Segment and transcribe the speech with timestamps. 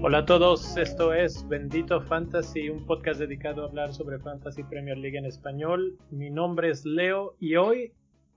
[0.00, 4.96] Hola a todos, esto es Bendito Fantasy, un podcast dedicado a hablar sobre Fantasy Premier
[4.96, 5.98] League en español.
[6.12, 7.92] Mi nombre es Leo y hoy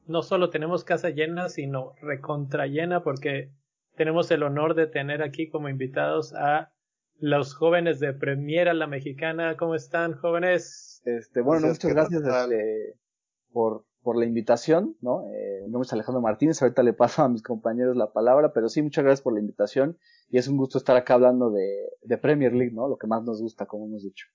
[0.08, 3.52] no solo tenemos casa llena, sino recontra llena porque
[3.96, 6.74] tenemos el honor de tener aquí como invitados a
[7.20, 9.56] los jóvenes de Premier a la Mexicana.
[9.56, 11.04] ¿Cómo están, jóvenes?
[11.06, 12.96] Este, bueno, muchas gracias este,
[13.52, 15.28] por, por la invitación, ¿no?
[15.32, 18.70] Eh, mi nombre es Alejandro Martínez, ahorita le paso a mis compañeros la palabra, pero
[18.70, 19.98] sí, muchas gracias por la invitación
[20.30, 22.88] y es un gusto estar acá hablando de, de Premier League, ¿no?
[22.88, 24.28] Lo que más nos gusta, como hemos dicho.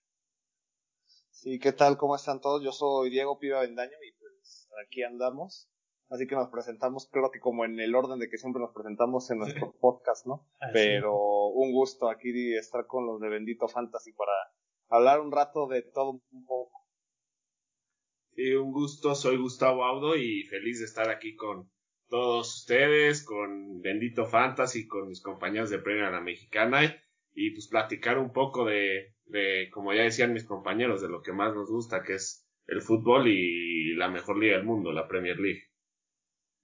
[1.30, 1.96] Sí, ¿qué tal?
[1.96, 2.62] ¿Cómo están todos?
[2.62, 5.68] Yo soy Diego Piva Vendaño y pues aquí andamos.
[6.08, 9.28] Así que nos presentamos, creo que como en el orden de que siempre nos presentamos
[9.30, 10.46] en nuestro podcast, ¿no?
[10.72, 14.32] Pero un gusto aquí estar con los de Bendito Fantasy para
[14.88, 16.75] hablar un rato de todo un poco.
[18.36, 21.70] Sí, un gusto, soy Gustavo Audo y feliz de estar aquí con
[22.10, 26.82] todos ustedes, con Bendito Fantasy, con mis compañeros de Premier La Mexicana
[27.32, 31.32] y pues platicar un poco de, de, como ya decían mis compañeros, de lo que
[31.32, 35.38] más nos gusta, que es el fútbol y la mejor liga del mundo, la Premier
[35.38, 35.62] League.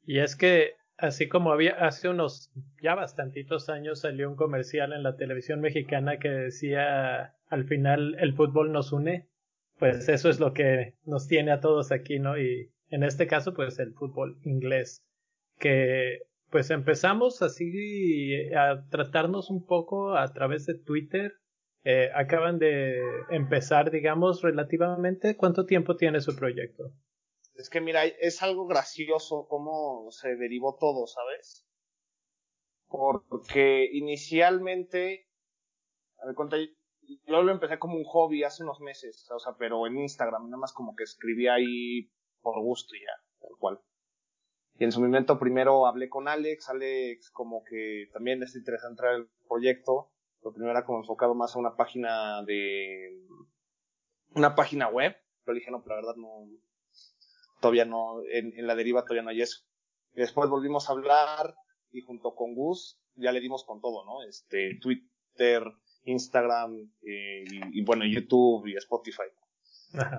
[0.04, 5.02] Y es que así como había hace unos ya bastantitos años salió un comercial en
[5.02, 9.31] la televisión mexicana que decía al final el fútbol nos une,
[9.78, 12.38] pues eso es lo que nos tiene a todos aquí, ¿no?
[12.38, 15.02] Y en este caso, pues el fútbol inglés,
[15.58, 16.20] que
[16.50, 21.32] pues empezamos así a tratarnos un poco a través de Twitter.
[21.84, 25.36] Eh, acaban de empezar, digamos, relativamente.
[25.36, 26.92] ¿Cuánto tiempo tiene su proyecto?
[27.54, 31.66] Es que mira, es algo gracioso cómo se derivó todo, ¿sabes?
[32.88, 35.26] Porque inicialmente,
[36.18, 36.34] a ver,
[37.26, 40.60] yo lo empecé como un hobby hace unos meses, o sea, pero en Instagram, nada
[40.60, 43.80] más como que escribía ahí por gusto y ya, tal cual.
[44.78, 49.14] Y en su momento primero hablé con Alex, Alex como que también es interesante entrar
[49.14, 53.26] el proyecto, pero primero era como enfocado más a una página de,
[54.34, 55.14] una página web,
[55.44, 56.48] pero dije, no, pero la verdad no,
[57.60, 59.64] todavía no, en, en la deriva todavía no hay eso.
[60.14, 61.54] Y después volvimos a hablar
[61.90, 64.22] y junto con Gus ya le dimos con todo, ¿no?
[64.22, 65.62] Este, Twitter,
[66.04, 69.22] Instagram eh, y, bueno, YouTube y Spotify.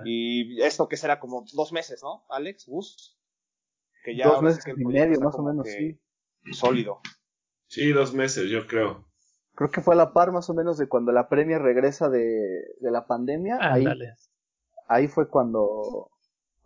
[0.04, 2.24] Y esto que será como dos meses, ¿no?
[2.28, 3.18] Alex, Gus.
[4.04, 5.98] Que ya dos meses y medio, más o menos, sí.
[6.52, 7.00] Sólido.
[7.66, 9.06] Sí, dos meses, yo creo.
[9.54, 12.28] Creo que fue a la par más o menos de cuando la premia regresa de,
[12.80, 13.58] de la pandemia.
[13.60, 13.84] ahí,
[14.88, 16.10] ahí fue cuando,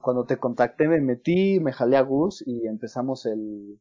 [0.00, 3.78] cuando te contacté, me metí, me jalé a Gus y empezamos el,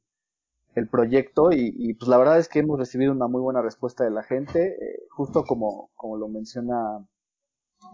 [0.76, 4.12] el proyecto y, pues la verdad es que hemos recibido una muy buena respuesta de
[4.12, 7.08] la gente, eh, justo como, como lo menciona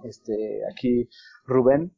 [0.03, 1.09] este aquí
[1.45, 1.95] Rubén,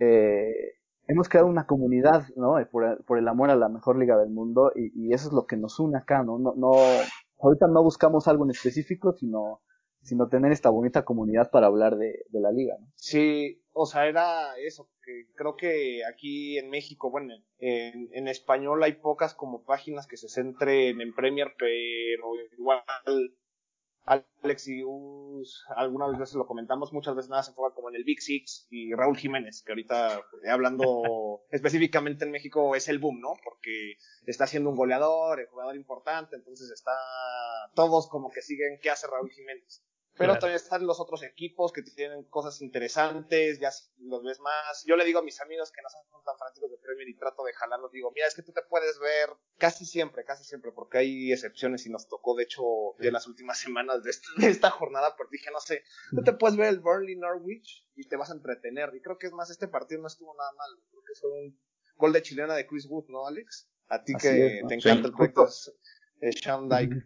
[0.00, 0.74] eh,
[1.06, 2.58] hemos creado una comunidad, ¿no?
[2.58, 5.34] Eh, por, por, el amor a la mejor liga del mundo y, y, eso es
[5.34, 6.38] lo que nos une acá, ¿no?
[6.38, 6.72] No, no
[7.40, 9.60] ahorita no buscamos algo en específico, sino
[10.08, 12.86] sino tener esta bonita comunidad para hablar de, de la liga, ¿no?
[12.96, 18.82] Sí, o sea, era eso, que creo que aquí en México, bueno, en, en español
[18.82, 22.82] hay pocas como páginas que se centren en Premier, pero igual
[24.08, 28.04] Alex y Us, algunas veces lo comentamos, muchas veces nada se enfoca como en el
[28.04, 33.20] Big Six y Raúl Jiménez, que ahorita eh, hablando específicamente en México es el boom,
[33.20, 33.34] ¿no?
[33.44, 33.96] Porque
[34.26, 36.92] está siendo un goleador, el jugador importante, entonces está
[37.74, 39.84] todos como que siguen qué hace Raúl Jiménez.
[40.18, 44.84] Pero todavía están los otros equipos que tienen cosas interesantes, ya los ves más.
[44.84, 47.44] Yo le digo a mis amigos que no son tan fanáticos de Premier y trato
[47.44, 50.98] de jalarlos, digo, mira, es que tú te puedes ver casi siempre, casi siempre, porque
[50.98, 52.62] hay excepciones y nos tocó, de hecho,
[52.98, 54.02] ya en las últimas semanas
[54.36, 58.06] de esta, jornada, pero dije, no sé, tú te puedes ver el Burnley Norwich y
[58.08, 58.90] te vas a entretener.
[58.94, 61.60] Y creo que es más, este partido no estuvo nada mal, creo que fue un
[61.96, 63.70] gol de chilena de Chris Wood, ¿no, Alex?
[63.88, 65.48] A ti que te encanta el proyecto
[66.20, 67.04] es Sean Dyke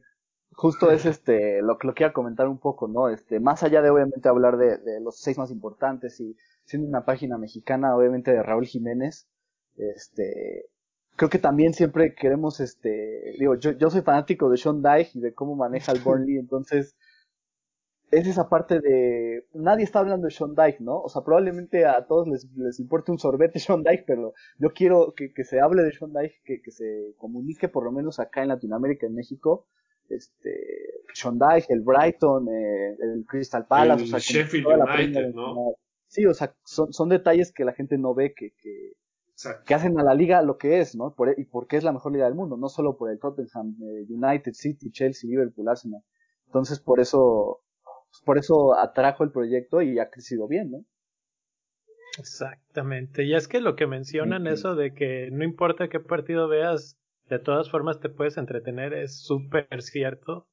[0.55, 3.09] justo es este lo que lo quiero comentar un poco, ¿no?
[3.09, 7.05] Este, más allá de obviamente hablar de, de, los seis más importantes y siendo una
[7.05, 9.29] página mexicana, obviamente de Raúl Jiménez,
[9.77, 10.67] este,
[11.17, 15.21] creo que también siempre queremos, este, digo, yo, yo soy fanático de Sean Dyche y
[15.21, 16.97] de cómo maneja el Burnley, entonces
[18.11, 21.01] es esa parte de nadie está hablando de Sean Dyche, ¿no?
[21.01, 25.15] O sea, probablemente a todos les, les importe un sorbete Sean Dyche, pero yo quiero
[25.17, 28.43] que, que se hable de Sean Dyche, que, que se comunique por lo menos acá
[28.43, 29.67] en Latinoamérica, en México,
[30.17, 30.93] este,
[31.69, 35.75] el Brighton, eh, el Crystal Palace, el o sea, Sheffield United, ¿no?
[36.07, 38.93] Sí, o sea, son, son detalles que la gente no ve que, que,
[39.65, 41.15] que hacen a la liga lo que es, ¿no?
[41.15, 43.77] Por, e, y porque es la mejor liga del mundo, no solo por el Tottenham,
[43.83, 46.03] eh, United, City, Chelsea, Liverpool, Arsenal.
[46.47, 47.63] Entonces, por eso,
[48.25, 50.85] por eso atrajo el proyecto y ha crecido bien, ¿no?
[52.19, 53.25] Exactamente.
[53.25, 56.99] Y es que lo que mencionan, eso de que no importa qué partido veas,
[57.33, 60.47] de todas formas te puedes entretener, es súper cierto.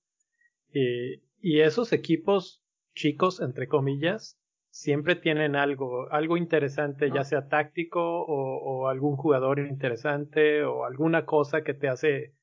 [0.73, 4.39] Y, Y esos equipos chicos, entre comillas,
[4.69, 11.63] siempre tienen algo, algo interesante, ya sea táctico o, algún jugador interesante o alguna cosa
[11.63, 12.33] que te hace,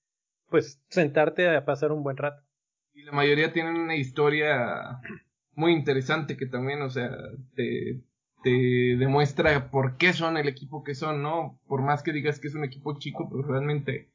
[0.48, 2.42] pues, sentarte a pasar un buen rato.
[2.92, 5.00] Y la mayoría tienen una historia
[5.54, 7.10] muy interesante que también, o sea,
[7.54, 8.02] te,
[8.42, 11.58] te demuestra por qué son el equipo que son, ¿no?
[11.66, 14.10] Por más que digas que es un equipo chico, pero realmente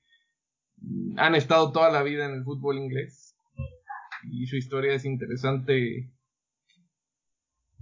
[1.18, 3.36] han estado toda la vida en el fútbol inglés.
[4.24, 6.12] Y su historia es interesante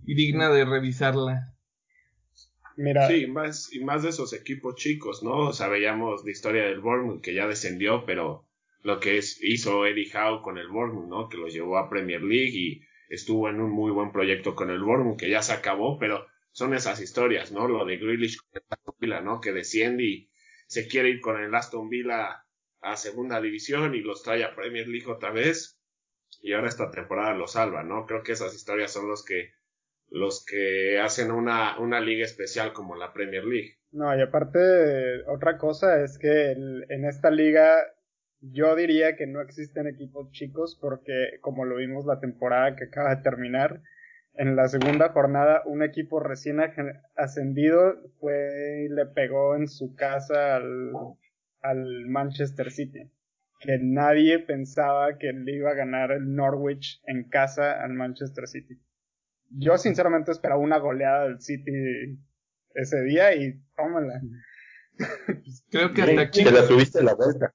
[0.05, 1.55] y digna de revisarla.
[2.77, 3.07] Mira.
[3.07, 5.49] Sí, más, y más de esos equipos chicos, ¿no?
[5.49, 8.47] O sea, veíamos la historia del Bournemouth que ya descendió, pero
[8.83, 11.29] lo que es, hizo Eddie Howe con el Bournemouth, ¿no?
[11.29, 14.81] Que lo llevó a Premier League y estuvo en un muy buen proyecto con el
[14.81, 17.67] Bournemouth que ya se acabó, pero son esas historias, ¿no?
[17.67, 19.41] Lo de Grealish con el Aston Villa, ¿no?
[19.41, 20.31] Que desciende y
[20.67, 22.45] se quiere ir con el Aston Villa
[22.81, 25.79] a segunda división y los trae a Premier League otra vez
[26.41, 28.05] y ahora esta temporada lo salva, ¿no?
[28.05, 29.51] Creo que esas historias son los que
[30.11, 33.77] los que hacen una, una liga especial como la Premier League.
[33.91, 37.77] No, y aparte, otra cosa es que en, esta liga
[38.39, 43.15] yo diría que no existen equipos chicos porque, como lo vimos la temporada que acaba
[43.15, 43.81] de terminar,
[44.33, 46.59] en la segunda jornada un equipo recién
[47.15, 50.91] ascendido fue y le pegó en su casa al,
[51.61, 53.11] al Manchester City.
[53.59, 58.79] Que nadie pensaba que le iba a ganar el Norwich en casa al Manchester City
[59.49, 61.71] yo sinceramente esperaba una goleada del City
[62.73, 64.21] ese día y tómala.
[65.71, 66.43] Creo que hasta aquí.
[66.43, 67.53] Te la subiste la vuelta.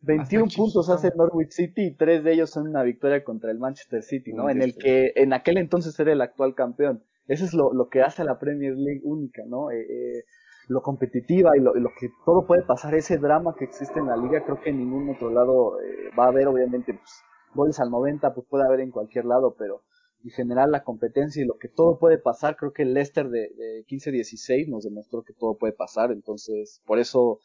[0.00, 4.02] 21 puntos hace Norwich City y tres de ellos son una victoria contra el Manchester
[4.02, 4.48] City, ¿no?
[4.48, 7.04] En el que en aquel entonces era el actual campeón.
[7.26, 9.70] Eso es lo, lo que hace a la Premier League única, ¿no?
[9.70, 10.24] Eh, eh,
[10.68, 14.16] lo competitiva y lo, lo, que todo puede pasar, ese drama que existe en la
[14.16, 17.22] liga, creo que en ningún otro lado eh, va a haber, obviamente, pues,
[17.54, 19.82] goles al 90 pues puede haber en cualquier lado, pero
[20.22, 23.48] en general la competencia y lo que todo puede pasar, creo que el Leicester de,
[23.56, 27.40] de 15-16 nos demostró que todo puede pasar, entonces por eso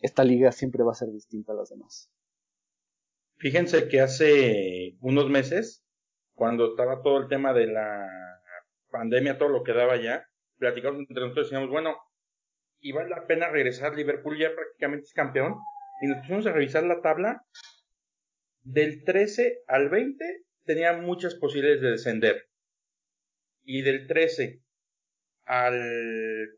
[0.00, 2.10] esta liga siempre va a ser distinta a las demás.
[3.36, 5.84] Fíjense que hace unos meses,
[6.34, 8.08] cuando estaba todo el tema de la
[8.90, 10.26] pandemia, todo lo que daba ya,
[10.58, 11.94] platicamos entre nosotros y decíamos, bueno,
[12.84, 15.54] y vale la pena regresar, Liverpool ya prácticamente es campeón,
[16.02, 17.42] y nos pusimos a revisar la tabla
[18.62, 20.22] del 13 al 20
[20.66, 22.46] tenía muchas posibilidades de descender.
[23.62, 24.60] Y del 13
[25.46, 25.80] al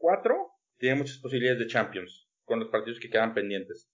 [0.00, 3.88] 4 tenía muchas posibilidades de Champions, con los partidos que quedan pendientes.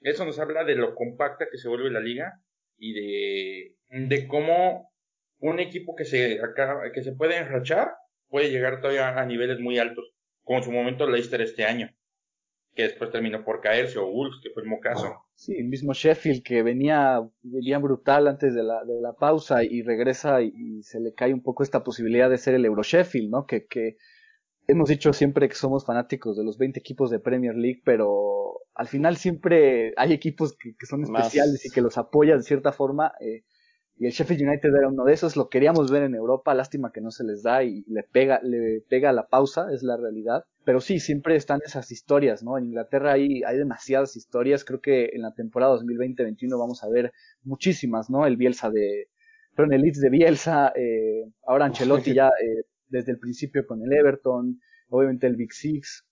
[0.00, 2.32] Eso nos habla de lo compacta que se vuelve la liga
[2.78, 3.76] y de,
[4.08, 4.92] de cómo
[5.38, 7.92] un equipo que se, acaba, que se puede enrachar
[8.26, 10.12] puede llegar todavía a niveles muy altos,
[10.44, 11.90] como en su momento Leicester este año
[12.74, 15.24] que después terminó por caerse, o Wolves, que fue el mismo caso.
[15.34, 19.82] Sí, el mismo Sheffield que venía, venía brutal antes de la, de la pausa y
[19.82, 23.46] regresa y, se le cae un poco esta posibilidad de ser el Euro Sheffield, ¿no?
[23.46, 23.96] Que, que
[24.66, 28.86] hemos dicho siempre que somos fanáticos de los 20 equipos de Premier League, pero al
[28.86, 33.12] final siempre hay equipos que, son especiales y que los apoyan de cierta forma.
[33.20, 33.44] Eh,
[34.00, 37.02] y el Sheffield United era uno de esos, lo queríamos ver en Europa, lástima que
[37.02, 40.44] no se les da y le pega, le pega la pausa, es la realidad.
[40.64, 42.56] Pero sí, siempre están esas historias, ¿no?
[42.56, 47.12] En Inglaterra hay, hay demasiadas historias, creo que en la temporada 2020-21 vamos a ver
[47.42, 48.24] muchísimas, ¿no?
[48.24, 49.10] El Bielsa de,
[49.54, 53.92] pero el Leeds de Bielsa, eh, ahora Ancelotti ya eh, desde el principio con el
[53.92, 56.06] Everton, obviamente el Big Six.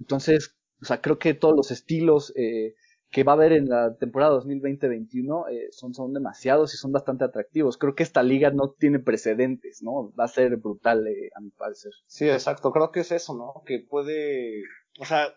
[0.00, 2.74] Entonces, o sea, creo que todos los estilos, eh,
[3.12, 7.24] que va a haber en la temporada 2020-21 eh, son, son demasiados y son bastante
[7.24, 7.76] atractivos.
[7.76, 10.14] Creo que esta liga no tiene precedentes, ¿no?
[10.14, 11.92] Va a ser brutal, eh, a mi parecer.
[12.06, 12.72] Sí, exacto.
[12.72, 13.62] Creo que es eso, ¿no?
[13.66, 14.62] Que puede,
[14.98, 15.28] o sea,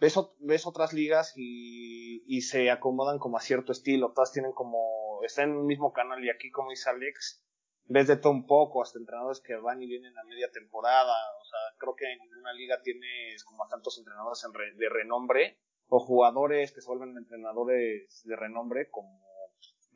[0.00, 4.12] ves, ves otras ligas y, y se acomodan como a cierto estilo.
[4.12, 7.44] Todas tienen como, están en el mismo canal y aquí, como dice Alex,
[7.86, 11.16] ves de todo un poco, hasta entrenadores que van y vienen a media temporada.
[11.42, 14.46] O sea, creo que en ninguna liga tienes como a tantos entrenadores
[14.76, 19.22] de renombre o jugadores que se vuelven entrenadores de renombre como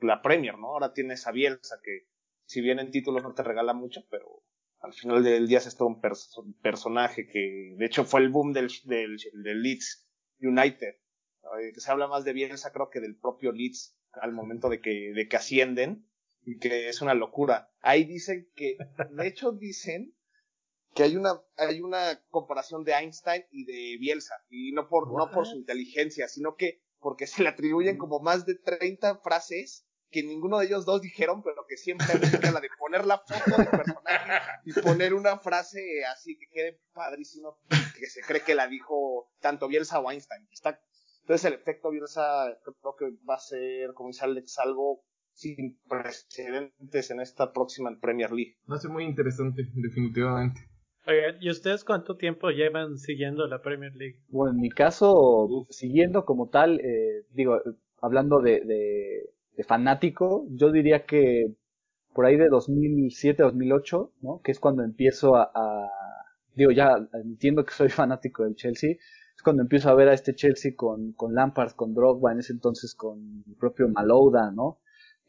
[0.00, 0.68] la Premier, ¿no?
[0.68, 2.06] Ahora tienes a Bielsa que
[2.44, 4.42] si bien en títulos no te regala mucho, pero
[4.80, 6.00] al final del día es todo un
[6.60, 8.70] personaje que de hecho fue el boom del,
[9.32, 10.08] Leeds
[10.40, 10.96] United.
[11.74, 15.12] Que se habla más de Bielsa creo que del propio Leeds al momento de que,
[15.14, 16.06] de que ascienden
[16.44, 17.70] y que es una locura.
[17.80, 18.76] Ahí dicen que,
[19.10, 20.14] de hecho dicen
[20.94, 25.30] que hay una, hay una comparación de Einstein y de Bielsa, y no por, no
[25.30, 27.98] por su inteligencia, sino que porque se le atribuyen mm.
[27.98, 32.52] como más de 30 frases que ninguno de ellos dos dijeron, pero que siempre es
[32.52, 35.80] la de poner la foto del personaje y poner una frase
[36.10, 37.58] así que quede padrísimo,
[37.98, 40.48] que se cree que la dijo tanto Bielsa o Einstein.
[40.50, 40.80] Está,
[41.20, 45.04] Entonces el efecto Bielsa creo que va a ser, como dice Alex, algo
[45.34, 48.56] sin precedentes en esta próxima Premier League.
[48.70, 50.68] Va a ser muy interesante, definitivamente.
[51.40, 54.18] ¿Y ustedes cuánto tiempo llevan siguiendo la Premier League?
[54.28, 57.60] Bueno, en mi caso, siguiendo como tal, eh, digo,
[58.00, 61.52] hablando de, de, fanático, yo diría que
[62.14, 64.40] por ahí de 2007-2008, ¿no?
[64.42, 65.88] Que es cuando empiezo a, a,
[66.54, 68.92] digo, ya entiendo que soy fanático del Chelsea,
[69.38, 72.52] es cuando empiezo a ver a este Chelsea con, con Lampard, con Drogba, en ese
[72.52, 74.80] entonces con el propio Malouda, ¿no?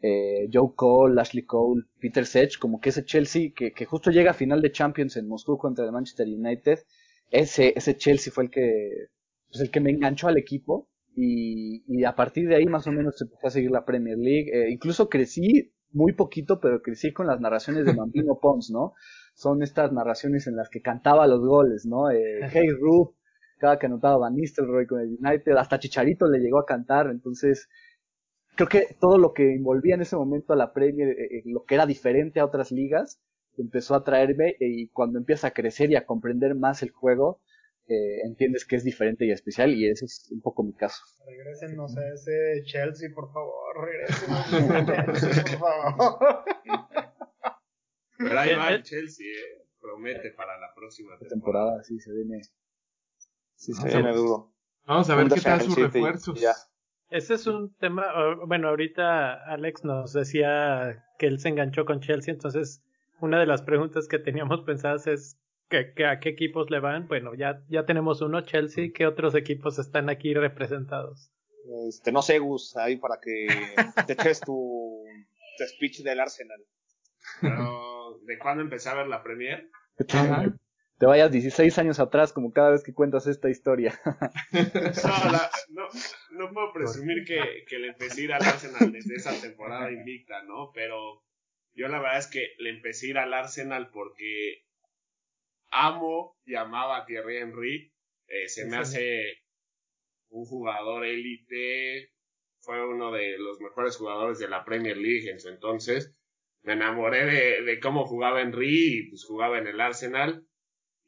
[0.01, 4.31] Eh, Joe Cole, Ashley Cole, Peter Sech, como que ese Chelsea que, que, justo llega
[4.31, 6.79] a final de Champions en Moscú contra el Manchester United,
[7.31, 9.09] ese, ese Chelsea fue el que,
[9.49, 12.91] pues el que me enganchó al equipo y, y a partir de ahí más o
[12.91, 17.11] menos se empezó a seguir la Premier League, eh, incluso crecí muy poquito, pero crecí
[17.11, 18.93] con las narraciones de Bambino Pons, ¿no?
[19.33, 22.09] Son estas narraciones en las que cantaba los goles, ¿no?
[22.09, 23.15] Eh, hey Roof,
[23.57, 27.67] cada que anotaba Van Nistelrooy con el United, hasta Chicharito le llegó a cantar, entonces
[28.55, 31.63] creo que todo lo que envolvía en ese momento a la Premier, eh, eh, lo
[31.63, 33.19] que era diferente a otras ligas,
[33.57, 37.41] empezó a traerme eh, y cuando empiezas a crecer y a comprender más el juego,
[38.23, 41.01] entiendes que es diferente y especial y ese es un poco mi caso.
[41.25, 46.43] Regrésenos a ese Chelsea, por favor, regrésenos a ese Chelsea, por favor.
[48.19, 49.25] Pero ahí va el Chelsea,
[49.81, 51.81] promete para la próxima temporada.
[51.83, 52.41] sí, se viene.
[53.55, 54.53] Sí, se viene duro.
[54.85, 56.39] Vamos a ver qué tal sus refuerzos.
[57.09, 58.05] Ese es un tema,
[58.45, 62.83] bueno, ahorita Alex nos decía que él se enganchó con Chelsea, entonces
[63.19, 65.39] una de las preguntas que teníamos pensadas es
[65.69, 67.07] que, a qué equipos le van.
[67.07, 71.31] Bueno, ya, ya tenemos uno, Chelsea, ¿qué otros equipos están aquí representados?
[71.87, 73.47] Este, no sé, Gus, ahí para que
[74.07, 75.03] te eches tu,
[75.75, 76.63] speech del Arsenal.
[77.41, 79.69] ¿de cuándo empecé a ver la Premier?
[80.99, 83.97] Te vayas 16 años atrás como cada vez que cuentas esta historia.
[85.69, 85.87] no,
[86.31, 90.43] no, puedo presumir que, que, le empecé a ir al Arsenal desde esa temporada invicta,
[90.43, 90.71] ¿no?
[90.73, 91.23] Pero
[91.73, 94.65] yo la verdad es que le empecé a ir al Arsenal porque
[95.71, 97.93] amo y amaba a Thierry Henry.
[98.27, 99.37] Eh, se me hace
[100.27, 102.11] un jugador élite.
[102.59, 106.13] Fue uno de los mejores jugadores de la Premier League en su entonces.
[106.61, 110.45] Me enamoré de, de cómo jugaba Henry y pues jugaba en el Arsenal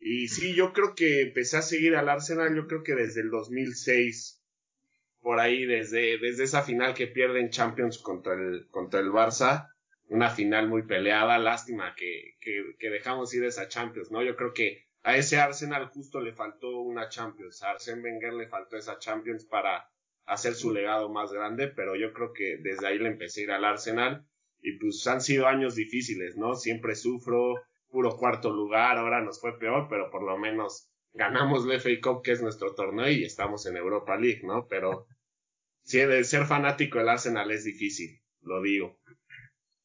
[0.02, 3.30] y sí, yo creo que empecé a seguir al Arsenal, yo creo que desde el
[3.30, 4.42] 2006,
[5.20, 9.68] por ahí, desde, desde esa final que pierden Champions contra el, contra el Barça,
[10.08, 14.24] una final muy peleada, lástima que, que, que dejamos ir esa Champions, ¿no?
[14.24, 18.48] Yo creo que a ese Arsenal justo le faltó una Champions, a Arsene Wenger le
[18.48, 19.88] faltó esa Champions para
[20.26, 23.52] hacer su legado más grande, pero yo creo que desde ahí le empecé a ir
[23.52, 24.26] al Arsenal
[24.62, 26.56] y pues han sido años difíciles, ¿no?
[26.56, 27.56] Siempre sufro,
[27.92, 32.22] puro cuarto lugar, ahora nos fue peor, pero por lo menos ganamos la FA Cup,
[32.24, 34.66] que es nuestro torneo, y estamos en Europa League, ¿no?
[34.68, 35.08] Pero
[35.84, 38.98] sí, de ser fanático del Arsenal es difícil, lo digo.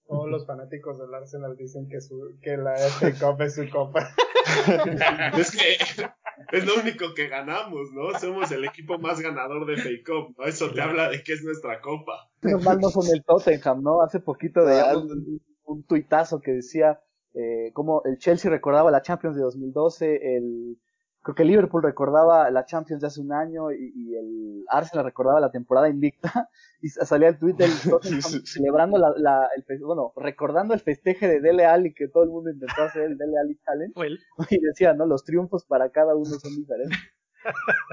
[0.07, 4.09] Todos los fanáticos del Arsenal dicen que, su, que la FA Cup es su copa.
[5.37, 8.17] es que es lo único que ganamos, ¿no?
[8.21, 10.45] Somos el equipo más ganador de FA Cup, ¿no?
[10.45, 12.31] Eso te habla de que es nuestra copa.
[12.41, 14.01] Menos mal no son el Tottenham, ¿no?
[14.01, 17.01] Hace poquito de un, un tuitazo que decía
[17.37, 20.79] eh, como el Chelsea recordaba la Champions de 2012, el,
[21.21, 25.39] creo que el Liverpool recordaba la Champions de hace un año y, el Arsenal recordaba
[25.39, 26.49] la temporada invicta
[26.81, 27.71] y salía el tweet del
[28.47, 32.83] celebrando la, el, bueno, recordando el festeje de Dele Alli que todo el mundo intentó
[32.83, 34.19] hacer el Dele Alli Challenge
[34.51, 35.05] y decía, ¿no?
[35.05, 36.99] Los triunfos para cada uno son diferentes.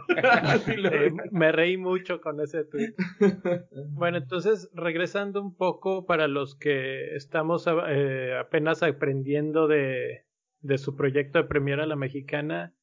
[1.32, 2.94] me reí mucho con ese tweet.
[3.92, 10.26] Bueno, entonces, regresando un poco para los que estamos eh, apenas aprendiendo de,
[10.62, 12.74] de su proyecto de Premier a la Mexicana,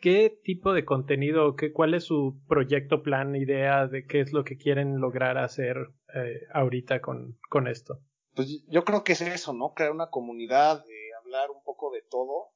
[0.00, 4.44] ¿qué tipo de contenido, qué, cuál es su proyecto, plan, idea de qué es lo
[4.44, 5.76] que quieren lograr hacer
[6.14, 8.00] eh, ahorita con, con esto?
[8.34, 9.72] Pues yo creo que es eso, ¿no?
[9.74, 12.50] Crear una comunidad, de hablar un poco de todo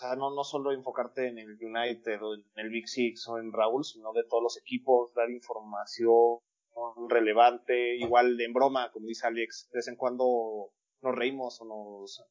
[0.00, 3.52] sea, no, no solo enfocarte en el United o en el Big Six o en
[3.52, 6.38] Raúl, sino de todos los equipos, dar información
[7.08, 10.72] relevante, igual en broma, como dice Alex, de vez en cuando
[11.02, 12.22] nos reímos o nos...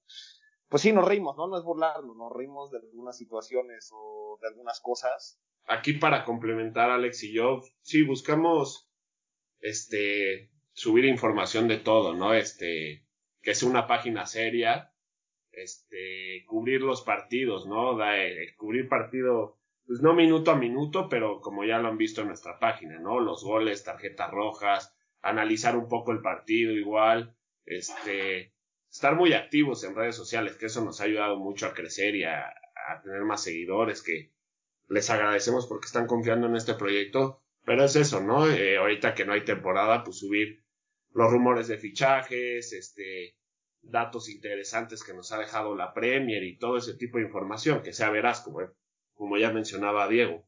[0.68, 1.48] Pues sí, nos reímos, ¿no?
[1.48, 5.40] No es burlarnos, nos reímos de algunas situaciones o de algunas cosas.
[5.68, 8.90] Aquí para complementar Alex y yo, sí, buscamos,
[9.60, 12.34] este, subir información de todo, ¿no?
[12.34, 13.06] Este,
[13.42, 14.92] que sea una página seria,
[15.56, 17.98] este, cubrir los partidos, ¿no?
[17.98, 22.22] Da, eh, cubrir partido, pues no minuto a minuto, pero como ya lo han visto
[22.22, 23.20] en nuestra página, ¿no?
[23.20, 27.36] Los goles, tarjetas rojas, analizar un poco el partido igual,
[27.66, 28.54] este,
[28.90, 32.24] estar muy activos en redes sociales, que eso nos ha ayudado mucho a crecer y
[32.24, 32.54] a,
[33.04, 34.32] tener más seguidores, que
[34.88, 38.48] les agradecemos porque están confiando en este proyecto, Pero es eso, ¿no?
[38.48, 40.64] Eh, ahorita que no hay temporada, pues subir
[41.16, 43.36] los rumores de fichajes, este,
[43.90, 47.94] datos interesantes que nos ha dejado la Premier y todo ese tipo de información, que
[47.94, 48.60] sea veraz, como,
[49.14, 50.44] como ya mencionaba Diego.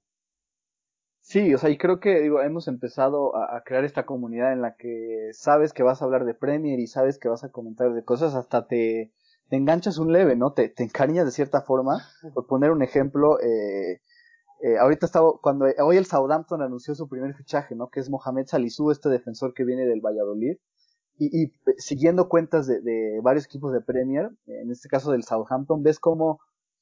[1.22, 4.76] Sí, o sea, y creo que digo, hemos empezado a, crear esta comunidad en la
[4.78, 8.06] que sabes que vas a hablar de Premier y sabes que vas a comentar de
[8.06, 9.12] cosas, hasta te,
[9.50, 10.54] te enganchas un leve, ¿no?
[10.54, 12.02] Te, te encariñas de cierta forma.
[12.34, 14.02] Por poner un ejemplo, eh,
[14.62, 17.90] eh, ahorita estaba, cuando hoy el Southampton anunció su primer fichaje, ¿no?
[17.90, 20.56] Que es Mohamed Salisu, este defensor que viene del Valladolid.
[21.18, 25.82] Y, y siguiendo cuentas de, de, varios equipos de Premier, en este caso del Southampton,
[25.84, 26.40] ves cómo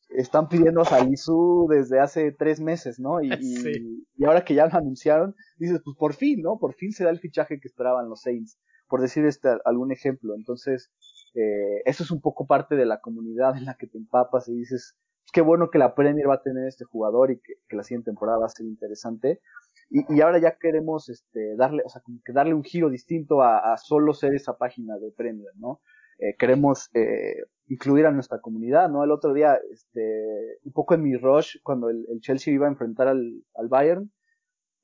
[0.10, 3.22] están pidiendo a Salisu desde hace tres meses, ¿no?
[3.22, 3.30] Y,
[4.18, 6.58] y, ahora que ya lo anunciaron, dices, pues por fin, ¿no?
[6.60, 10.36] Por fin se da el fichaje que esperaban los Saints, por decir este algún ejemplo.
[10.36, 10.92] Entonces,
[11.34, 14.56] eh, eso es un poco parte de la comunidad en la que te empapas y
[14.56, 17.76] dices, pues qué bueno que la Premier va a tener este jugador y que, que
[17.76, 19.42] la siguiente temporada va a ser interesante.
[19.90, 23.42] Y, y, ahora ya queremos este, darle, o sea, como que darle un giro distinto
[23.42, 25.82] a, a solo ser esa página de Premier, ¿no?
[26.18, 29.04] Eh, queremos eh, incluir a nuestra comunidad, ¿no?
[29.04, 33.08] El otro día, este, un poco en mi rush, cuando el, Chelsea iba a enfrentar
[33.08, 34.12] al, al Bayern,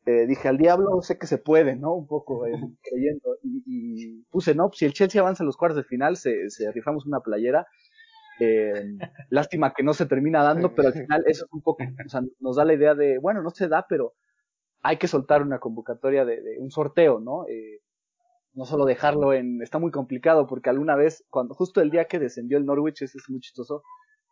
[0.05, 1.93] eh, dije, al diablo sé que se puede, ¿no?
[1.93, 3.37] Un poco eh, creyendo.
[3.43, 6.71] Y, y, puse, no, si el Chelsea avanza a los cuartos de final, se, se
[6.71, 7.67] rifamos una playera.
[8.39, 8.97] Eh,
[9.29, 12.21] lástima que no se termina dando, pero al final eso es un poco, o sea,
[12.39, 14.15] nos da la idea de, bueno, no se da, pero
[14.81, 17.47] hay que soltar una convocatoria de, un sorteo, ¿no?
[17.47, 17.81] Eh,
[18.53, 22.19] no solo dejarlo en, está muy complicado porque alguna vez, cuando justo el día que
[22.19, 23.83] descendió el Norwich, ese es muy chistoso,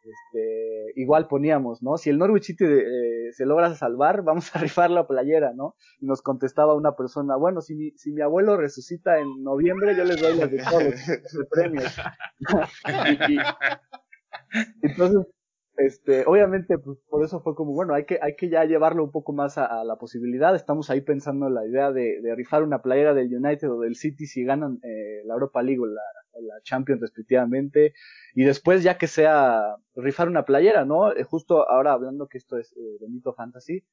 [0.04, 1.98] este, igual poníamos, ¿no?
[1.98, 5.76] Si el Norwich City eh, se logra salvar, vamos a rifar la playera, ¿no?
[6.00, 10.04] Y nos contestaba una persona, bueno, si mi, si mi abuelo resucita en noviembre, yo
[10.04, 11.96] les doy las de todos los premios.
[14.82, 15.28] entonces,
[15.80, 19.12] este, obviamente, pues por eso fue como, bueno, hay que, hay que ya llevarlo un
[19.12, 20.56] poco más a, la posibilidad.
[20.56, 24.26] Estamos ahí pensando en la idea de, rifar una playera del United o del City
[24.26, 26.02] si ganan eh, la Europa League o la,
[26.42, 27.94] la, Champions respectivamente.
[28.34, 31.12] Y después ya que sea rifar una playera, ¿no?
[31.14, 33.84] Eh, justo ahora hablando que esto es eh, Benito Fantasy,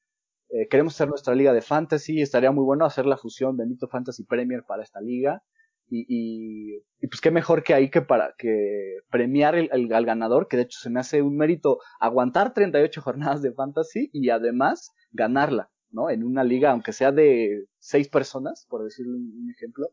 [0.49, 2.21] eh, queremos hacer nuestra liga de fantasy.
[2.21, 5.43] Estaría muy bueno hacer la fusión Benito Fantasy Premier para esta liga.
[5.89, 10.49] Y, y, pues qué mejor que ahí que para que premiar el, el, al ganador,
[10.49, 14.93] que de hecho se me hace un mérito aguantar 38 jornadas de fantasy y además
[15.13, 16.11] ganarla, ¿no?
[16.11, 19.87] En una liga, aunque sea de seis personas, por decirle un, un ejemplo.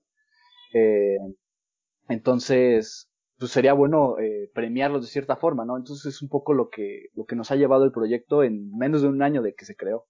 [0.74, 1.18] Eh,
[2.10, 5.78] entonces, pues sería bueno eh, premiarlos de cierta forma, ¿no?
[5.78, 9.02] Entonces es un poco lo que, lo que nos ha llevado el proyecto en menos
[9.02, 10.08] de un año de que se creó.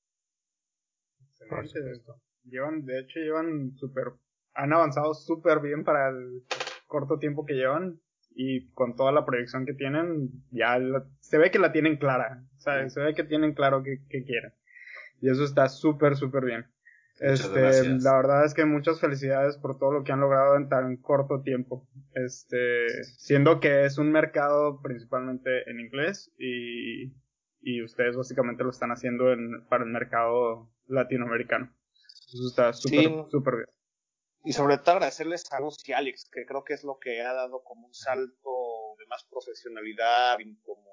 [1.42, 2.12] Excelente.
[2.46, 4.14] Llevan, de hecho, llevan súper
[4.56, 6.44] han avanzado súper bien para el
[6.88, 8.00] corto tiempo que llevan
[8.36, 10.80] y con toda la proyección que tienen, ya
[11.20, 12.94] se ve que la tienen clara, ¿sabes?
[12.94, 14.54] Se ve que tienen claro qué, quieren.
[15.22, 16.66] Y eso está súper, súper bien.
[17.20, 20.98] Este, la verdad es que muchas felicidades por todo lo que han logrado en tan
[20.98, 21.88] corto tiempo.
[22.14, 27.14] Este, siendo que es un mercado principalmente en inglés y,
[27.62, 31.72] y ustedes básicamente lo están haciendo en, para el mercado latinoamericano.
[32.34, 33.68] Eso está súper, súper bien.
[34.44, 37.34] Y sobre todo agradecerles a Gus y Alex, que creo que es lo que ha
[37.34, 40.84] dado como un salto de más profesionalidad como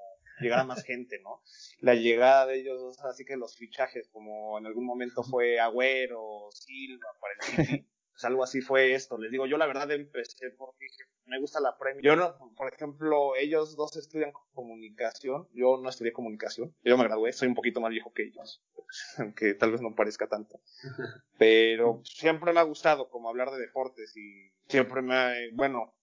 [0.40, 1.42] llegar a más gente, ¿no?
[1.80, 7.08] La llegada de ellos, así que los fichajes, como en algún momento fue Agüero, Silva,
[7.20, 7.84] para
[8.20, 9.16] pues algo así fue esto.
[9.16, 10.86] Les digo, yo la verdad empecé porque
[11.24, 12.02] me gusta la premia.
[12.02, 17.32] Yo no, por ejemplo, ellos dos estudian comunicación, yo no estudié comunicación, yo me gradué,
[17.32, 18.62] soy un poquito más viejo que ellos,
[19.18, 20.60] aunque tal vez no parezca tanto.
[21.38, 25.94] Pero siempre me ha gustado como hablar de deportes y siempre me ha, bueno,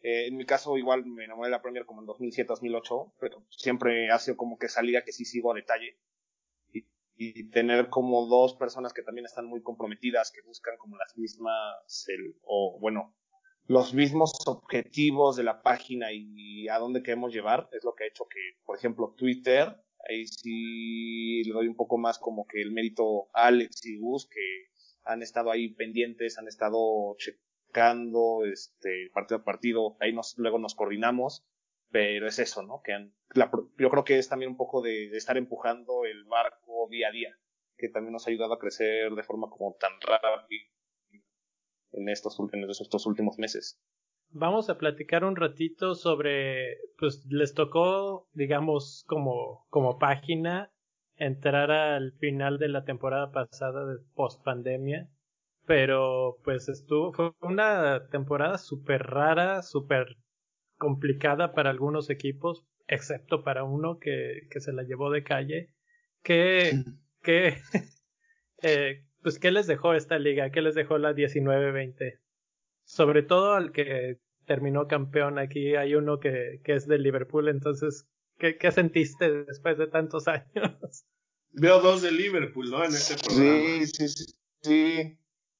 [0.00, 3.44] eh, en mi caso igual me enamoré de la Premier como en 2007, 2008, pero
[3.50, 5.98] siempre ha sido como que salía que sí sigo a detalle
[7.16, 12.04] y tener como dos personas que también están muy comprometidas, que buscan como las mismas,
[12.08, 13.14] el, o bueno,
[13.66, 18.08] los mismos objetivos de la página y a dónde queremos llevar, es lo que ha
[18.08, 19.76] hecho que, por ejemplo, Twitter,
[20.08, 24.28] ahí sí le doy un poco más como que el mérito a Alex y Gus,
[24.28, 24.68] que
[25.04, 30.74] han estado ahí pendientes, han estado checando, este, partido a partido, ahí nos, luego nos
[30.74, 31.44] coordinamos,
[31.90, 32.82] pero es eso, ¿no?
[32.82, 36.24] Que han, la, yo creo que es también un poco de, de, estar empujando el
[36.24, 37.38] barco día a día,
[37.76, 40.44] que también nos ha ayudado a crecer de forma como tan rápida
[41.92, 42.38] en estos,
[43.06, 43.80] últimos meses.
[44.30, 50.72] Vamos a platicar un ratito sobre, pues les tocó, digamos, como, como página
[51.16, 55.08] entrar al final de la temporada pasada de post pandemia,
[55.64, 60.16] pero pues estuvo, fue una temporada súper rara, súper
[60.76, 65.70] complicada para algunos equipos, excepto para uno que, que se la llevó de calle,
[66.26, 66.82] que,
[67.22, 67.56] que
[68.62, 70.50] eh, pues, ¿qué les dejó esta liga?
[70.50, 72.18] ¿Qué les dejó la 19-20?
[72.84, 78.06] Sobre todo al que terminó campeón aquí, hay uno que, que es del Liverpool, entonces,
[78.38, 81.04] ¿qué, ¿qué sentiste después de tantos años?
[81.52, 82.84] Veo dos de Liverpool, ¿no?
[82.84, 83.60] En este programa.
[83.60, 84.24] Sí, sí, sí.
[84.62, 85.18] sí.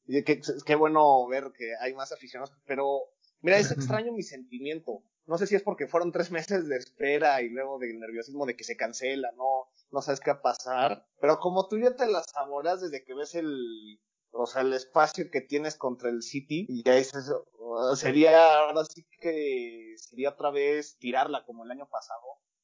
[0.08, 3.02] Y qué, qué bueno ver que hay más aficionados, pero
[3.40, 5.02] mira, es extraño mi sentimiento.
[5.26, 8.56] No sé si es porque fueron tres meses de espera y luego del nerviosismo de
[8.56, 11.06] que se cancela, no, no sabes qué va a pasar.
[11.20, 13.98] Pero como tú ya te las saboreas desde que ves el,
[14.30, 17.46] o sea, el espacio que tienes contra el City, y ya es eso,
[17.96, 22.20] sería, ahora sí que sería otra vez tirarla como el año pasado,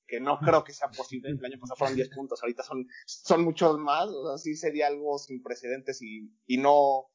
[0.07, 1.31] que no creo que sea posible.
[1.31, 4.89] El año pasado fueron 10 puntos, ahorita son, son muchos más, o sea, sí sería
[4.89, 7.07] algo sin precedentes y, y no,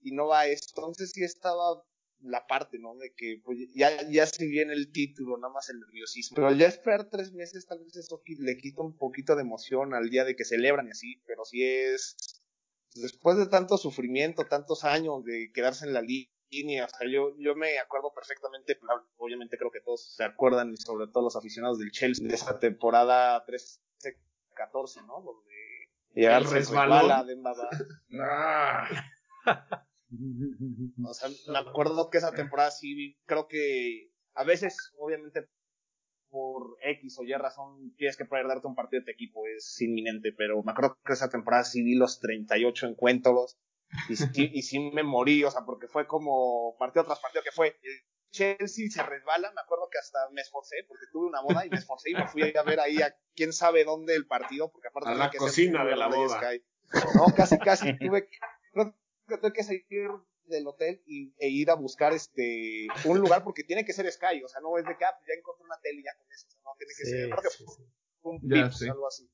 [0.00, 0.80] y no va a esto.
[0.80, 1.82] Entonces sí estaba
[2.20, 2.96] la parte, ¿no?
[2.96, 6.36] De que pues, ya, ya se viene el título, nada más el nerviosismo.
[6.36, 10.10] Pero ya esperar tres meses, tal vez eso le quita un poquito de emoción al
[10.10, 12.16] día de que celebran y así, pero sí es,
[12.94, 17.54] después de tanto sufrimiento, tantos años de quedarse en la línea, o sea, yo, yo
[17.54, 18.78] me acuerdo perfectamente,
[19.16, 22.58] obviamente creo que todos se acuerdan, y sobre todo los aficionados del Chelsea, de esa
[22.58, 25.20] temporada 13-14, ¿no?
[25.22, 25.54] Donde
[26.14, 27.36] llegar resbala de
[28.20, 28.88] ah.
[31.04, 35.48] O sea, me acuerdo que esa temporada sí, creo que a veces, obviamente,
[36.28, 40.32] por X o Y razón, tienes que perderte un partido de tu equipo, es inminente,
[40.32, 43.58] pero me acuerdo que esa temporada sí vi los 38 encuentros
[44.08, 47.52] y sí, y sí me morí, o sea, porque fue como partido tras partido que
[47.52, 47.76] fue.
[48.30, 51.78] Chelsea se resbala, me acuerdo que hasta me esforcé, porque tuve una boda y me
[51.78, 55.10] esforcé y me fui a ver ahí a quién sabe dónde el partido, porque aparte
[55.10, 56.40] a la que cocina de la boda.
[57.14, 58.28] No, casi, casi tuve,
[59.26, 59.84] que tuve que salir
[60.44, 64.42] del hotel y, e ir a buscar este un lugar porque tiene que ser Sky,
[64.44, 66.26] o sea, no es de que ah, pues ya encontré una tele y ya con
[66.32, 67.82] eso, o sea, no tiene que ser, creo que
[68.22, 69.28] un Pips, algo así.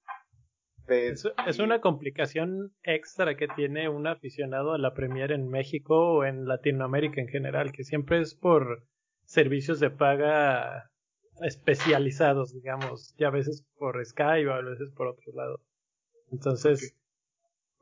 [0.89, 6.25] es, es, una complicación extra que tiene un aficionado a la Premier en México o
[6.25, 8.87] en Latinoamérica en general, que siempre es por
[9.25, 10.91] servicios de paga
[11.41, 15.65] especializados, digamos, ya a veces por Sky o a veces por otro lado.
[16.31, 16.95] Entonces,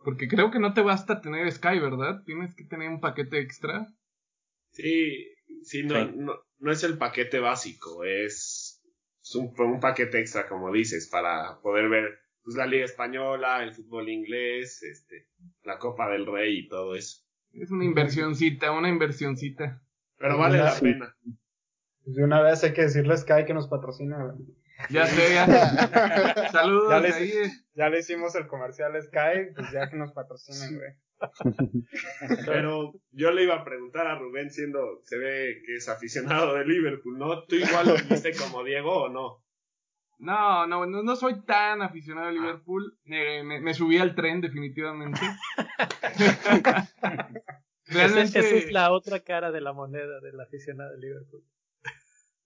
[0.04, 2.22] porque creo que no te basta tener Sky, ¿verdad?
[2.24, 3.86] Tienes que tener un paquete extra.
[4.72, 5.26] Sí,
[5.62, 8.82] sí, no, no, es el paquete básico, es,
[9.34, 14.08] un, un, paquete extra, como dices, para poder ver pues, la Liga Española, el fútbol
[14.08, 15.26] inglés, este,
[15.64, 17.22] la Copa del Rey y todo eso.
[17.52, 19.82] Es una inversioncita, una inversioncita.
[20.18, 21.16] Pero vale la pena.
[22.04, 24.34] Pues de una vez hay que decirle a Sky que nos patrocina.
[24.88, 25.46] Ya sé, ya.
[26.52, 26.90] Saludos.
[26.90, 30.92] Ya le, ya le hicimos el comercial a Sky, pues ya que nos patrocinen, güey.
[32.46, 36.64] Pero yo le iba a preguntar a Rubén, siendo, se ve que es aficionado de
[36.64, 37.44] Liverpool, ¿no?
[37.44, 39.44] ¿Tú igual lo viste como Diego o no?
[40.18, 42.98] No, no, no, soy tan aficionado a Liverpool.
[43.04, 45.20] Me, me, subí al tren, definitivamente.
[47.86, 48.38] Realmente...
[48.38, 51.42] esa es la otra cara de la moneda del aficionado de Liverpool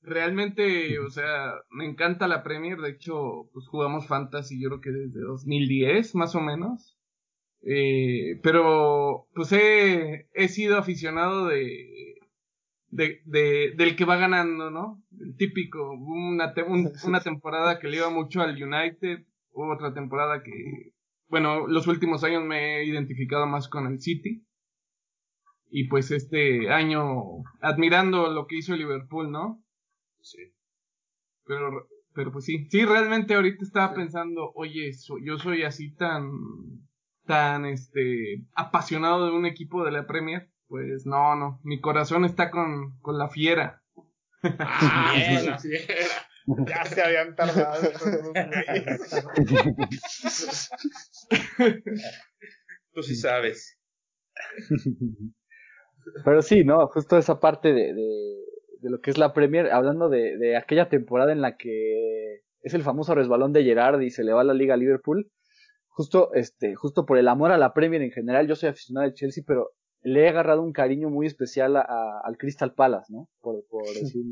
[0.05, 2.79] realmente, o sea, me encanta la Premier.
[2.79, 6.97] De hecho, pues jugamos Fantasy yo creo que desde 2010, más o menos.
[7.63, 12.17] Eh, pero, pues he, he sido aficionado de,
[12.89, 15.03] de, de, del que va ganando, ¿no?
[15.19, 15.93] El típico.
[15.93, 16.55] Una,
[17.07, 20.93] una temporada que le iba mucho al United, otra temporada que,
[21.29, 24.47] bueno, los últimos años me he identificado más con el City.
[25.71, 29.64] Y pues este año, admirando lo que hizo Liverpool, ¿no?
[30.25, 30.39] Sí.
[31.45, 34.91] Pero, pero pues sí, sí, realmente ahorita estaba pensando, oye,
[35.23, 36.31] yo soy así tan,
[37.27, 40.51] tan, este, apasionado de un equipo de la Premier.
[40.67, 43.83] Pues no, no, mi corazón está con, con la fiera.
[44.43, 45.87] Ah, la fiera.
[46.67, 47.81] Ya se habían tardado.
[52.93, 53.79] Tú sí sabes.
[56.23, 56.87] Pero sí, ¿no?
[56.89, 58.45] Justo esa parte de, de
[58.91, 62.83] lo que es la Premier, hablando de, de, aquella temporada en la que es el
[62.83, 65.31] famoso resbalón de Gerard y se le va a la liga a Liverpool.
[65.89, 69.15] Justo, este, justo por el amor a la Premier en general, yo soy aficionado de
[69.15, 69.71] Chelsea, pero
[70.03, 73.29] le he agarrado un cariño muy especial a, al Crystal Palace, ¿no?
[73.41, 74.25] Por, por decir.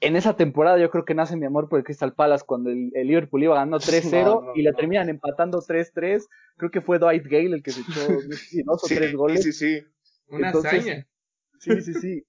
[0.00, 2.90] En esa temporada yo creo que nace mi amor por el Crystal Palace cuando el,
[2.92, 6.24] Liverpool iba ganando 3-0 y le terminan empatando 3-3.
[6.56, 8.12] Creo que fue Dwight Gale el que se echó
[8.66, 9.42] dos o tres goles.
[9.42, 9.86] Sí, sí, sí.
[10.28, 11.06] Una hazaña.
[11.58, 12.24] Sí, sí, sí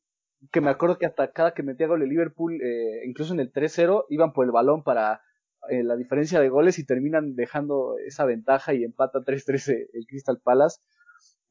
[0.52, 3.52] que me acuerdo que hasta cada que metía gol el Liverpool, eh, incluso en el
[3.52, 5.22] 3-0, iban por el balón para
[5.70, 10.06] eh, la diferencia de goles y terminan dejando esa ventaja y empata 3-3 eh, el
[10.06, 10.82] Crystal Palace.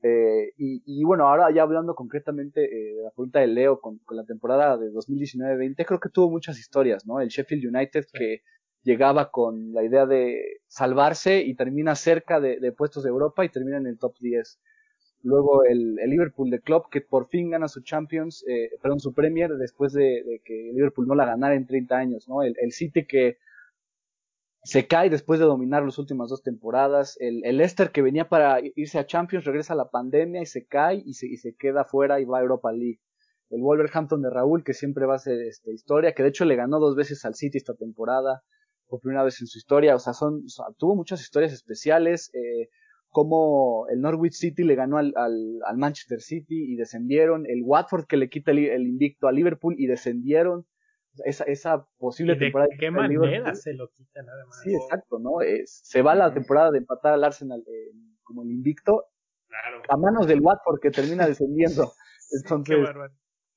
[0.02, 4.18] Eh, y, y, bueno, ahora ya hablando concretamente de la pregunta de Leo con, con
[4.18, 7.20] la temporada de 2019-20, creo que tuvo muchas historias, ¿no?
[7.20, 8.42] El Sheffield United que
[8.84, 13.78] llegaba con la idea de salvarse y termina cerca de, puestos de Europa y termina
[13.78, 14.60] en el top 10.
[15.24, 19.50] Luego el, Liverpool de Klopp que por fin gana su Champions, eh, perdón, su Premier
[19.54, 22.42] después de, que Liverpool no la ganara en 30 años, ¿no?
[22.42, 23.38] El, el City que
[24.64, 27.16] se cae después de dominar las últimas dos temporadas.
[27.20, 30.66] El, el Leicester que venía para irse a Champions regresa a la pandemia y se
[30.66, 33.00] cae y se, y se queda fuera y va a Europa League.
[33.48, 36.56] El Wolverhampton de Raúl que siempre va a ser esta historia, que de hecho le
[36.56, 38.42] ganó dos veces al City esta temporada
[38.88, 39.94] por primera vez en su historia.
[39.94, 40.44] O sea, son,
[40.78, 42.30] tuvo muchas historias especiales.
[42.34, 42.68] Eh,
[43.14, 47.46] como el Norwich City le ganó al, al, Manchester City y descendieron.
[47.46, 50.66] El Watford que le quita el invicto a Liverpool y descendieron
[51.24, 52.68] esa, esa posible temporada.
[52.72, 54.60] ¿De qué manera se lo quitan además?
[54.64, 55.34] Sí, exacto, ¿no?
[55.64, 57.62] se va la temporada de empatar al Arsenal
[58.24, 59.04] como el invicto
[59.88, 61.92] a manos del Watford que termina descendiendo.
[62.32, 62.78] Entonces,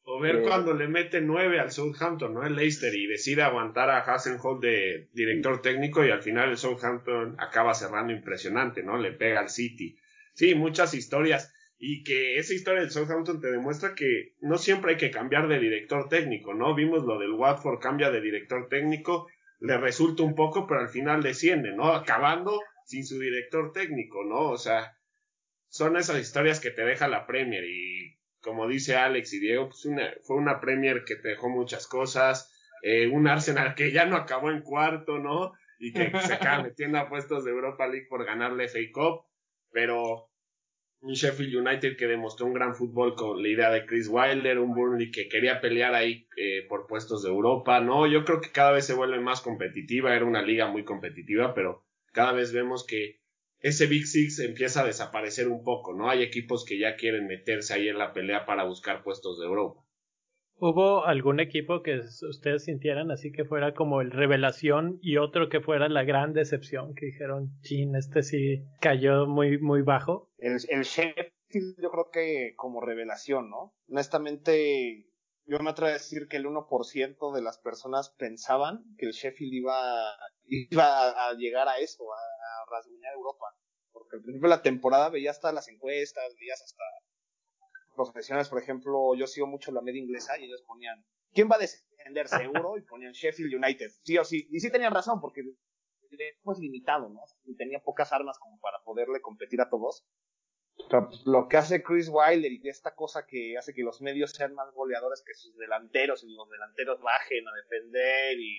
[0.09, 2.45] o ver eh, cuando le mete nueve al Southampton, ¿no?
[2.45, 7.35] El Leicester y decide aguantar a Hasselhoff de director técnico y al final el Southampton
[7.37, 8.97] acaba cerrando impresionante, ¿no?
[8.97, 9.99] Le pega al City.
[10.33, 14.97] Sí, muchas historias y que esa historia del Southampton te demuestra que no siempre hay
[14.97, 16.73] que cambiar de director técnico, ¿no?
[16.73, 19.27] Vimos lo del Watford, cambia de director técnico,
[19.59, 21.91] le resulta un poco, pero al final desciende, ¿no?
[21.91, 24.51] Acabando sin su director técnico, ¿no?
[24.51, 24.97] O sea,
[25.67, 29.85] son esas historias que te deja la Premier y como dice Alex y Diego, pues
[29.85, 34.15] una, fue una Premier que te dejó muchas cosas, eh, un Arsenal que ya no
[34.15, 35.53] acabó en cuarto, ¿no?
[35.79, 39.25] Y que se acaba metiendo a puestos de Europa League por ganarle FA Cup,
[39.71, 40.29] pero
[41.01, 44.73] un Sheffield United que demostró un gran fútbol con la idea de Chris Wilder, un
[44.73, 48.07] Burnley que quería pelear ahí eh, por puestos de Europa, ¿no?
[48.07, 51.85] Yo creo que cada vez se vuelve más competitiva, era una liga muy competitiva, pero
[52.13, 53.19] cada vez vemos que
[53.59, 56.09] ese Big Six empieza a desaparecer un poco, ¿no?
[56.09, 59.83] Hay equipos que ya quieren meterse ahí en la pelea para buscar puestos de Europa.
[60.59, 65.61] ¿Hubo algún equipo que ustedes sintieran así que fuera como el revelación y otro que
[65.61, 70.31] fuera la gran decepción que dijeron, chin, este sí cayó muy, muy bajo?
[70.39, 73.75] El, el Sheffield yo creo que como revelación, ¿no?
[73.87, 75.05] Honestamente,
[75.47, 79.53] yo me atrevo a decir que el 1% de las personas pensaban que el Sheffield
[79.53, 80.13] iba,
[80.45, 83.45] iba a llegar a eso, a, a rasguñar Europa.
[83.91, 86.83] Porque al principio de la temporada veías hasta las encuestas, veías hasta
[87.95, 91.59] profesionales, por ejemplo, yo sigo mucho la media inglesa y ellos ponían, ¿quién va a
[91.59, 92.77] descender seguro?
[92.77, 94.47] Y ponían Sheffield United, sí o sí.
[94.51, 95.41] Y sí tenían razón, porque
[96.43, 97.21] pues limitado, ¿no?
[97.45, 100.05] Y tenía pocas armas como para poderle competir a todos.
[100.89, 104.53] Pues, lo que hace Chris Wilder y esta cosa que hace que los medios sean
[104.53, 108.55] más goleadores que sus delanteros y los delanteros bajen a defender y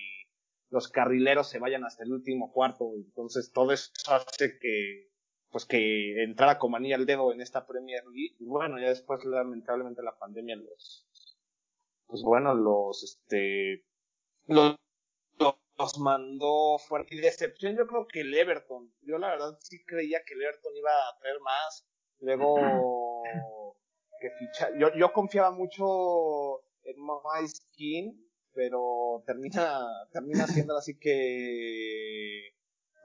[0.69, 2.91] los carrileros se vayan hasta el último cuarto.
[2.95, 5.09] Entonces todo eso hace que
[5.49, 8.35] pues que entrara como anilla al dedo en esta Premier League.
[8.39, 11.07] Y bueno ya después lamentablemente la pandemia los
[12.05, 13.85] pues bueno los este
[14.45, 14.75] los,
[15.77, 18.93] los, mandó fuera y decepción yo creo que el Everton.
[19.01, 23.23] Yo la verdad sí creía que el Everton iba a traer más luego
[24.19, 29.79] que ficha yo, yo confiaba mucho en My Skin pero termina
[30.11, 32.53] termina siendo así que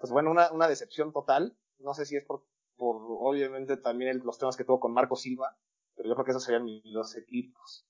[0.00, 2.44] pues bueno una, una decepción total no sé si es por,
[2.76, 5.56] por obviamente también los temas que tuvo con Marco Silva,
[5.94, 7.86] pero yo creo que esos serían mis dos equipos.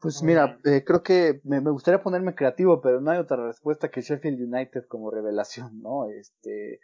[0.00, 4.00] Pues mira, eh, creo que me, gustaría ponerme creativo, pero no hay otra respuesta que
[4.00, 6.08] Sheffield United como revelación, ¿no?
[6.08, 6.80] Este,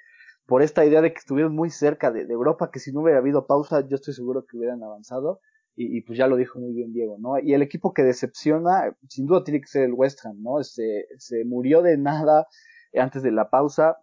[0.49, 3.47] por esta idea de que estuvieron muy cerca de, Europa, que si no hubiera habido
[3.47, 5.41] pausa, yo estoy seguro que hubieran avanzado,
[5.77, 7.39] y, pues ya lo dijo muy bien Diego, ¿no?
[7.39, 10.65] Y el equipo que decepciona, sin duda tiene que ser el West Ham, ¿no?
[10.65, 12.49] Se, se murió de nada
[12.95, 13.99] antes de la pausa,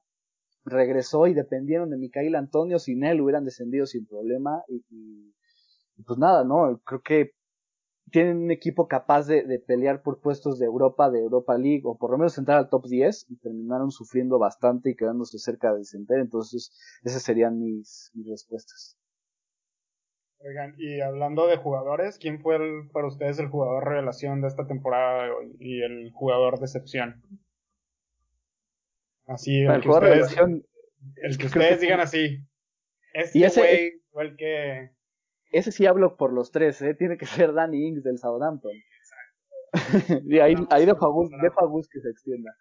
[0.63, 5.33] regresó y dependieron de Micael Antonio, sin él hubieran descendido sin problema y,
[6.05, 6.79] pues nada, ¿no?
[6.85, 7.31] Creo que
[8.11, 12.11] tienen un equipo capaz de, pelear por puestos de Europa, de Europa League, o por
[12.11, 16.19] lo menos entrar al top 10 y terminaron sufriendo bastante y quedándose cerca de descender,
[16.19, 16.71] entonces
[17.03, 18.97] esas serían mis, respuestas.
[20.39, 22.57] Oigan, y hablando de jugadores, ¿quién fue
[22.93, 25.27] para ustedes el jugador revelación de esta temporada
[25.59, 27.23] y el jugador decepción?
[29.25, 30.37] Así, el, que ustedes,
[31.15, 32.45] el que ustedes digan así.
[33.13, 34.91] Este y ese, fue el que...
[35.55, 36.95] Ese sí hablo por los tres, ¿eh?
[36.95, 38.73] Tiene que ser Danny Ings del Southampton.
[40.25, 42.51] y ahí, ahí dejo, a Gus, que se extienda.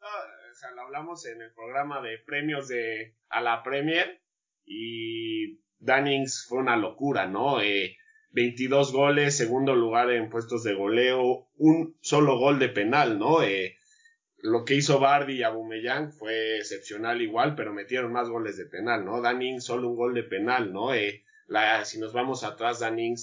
[0.00, 4.22] o sea, lo hablamos en el programa de premios de a la Premier
[4.64, 7.60] y Danny Ings fue una locura, ¿no?
[7.60, 7.96] Eh,
[8.30, 13.42] 22 goles, segundo lugar en puestos de goleo, un solo gol de penal, ¿no?
[13.42, 13.78] Eh,
[14.38, 19.04] lo que hizo Bardi y Abumellán fue excepcional igual, pero metieron más goles de penal,
[19.04, 19.20] ¿no?
[19.20, 20.94] Danning solo un gol de penal, ¿no?
[20.94, 21.24] Eh,
[21.84, 23.16] si nos vamos atrás, Danning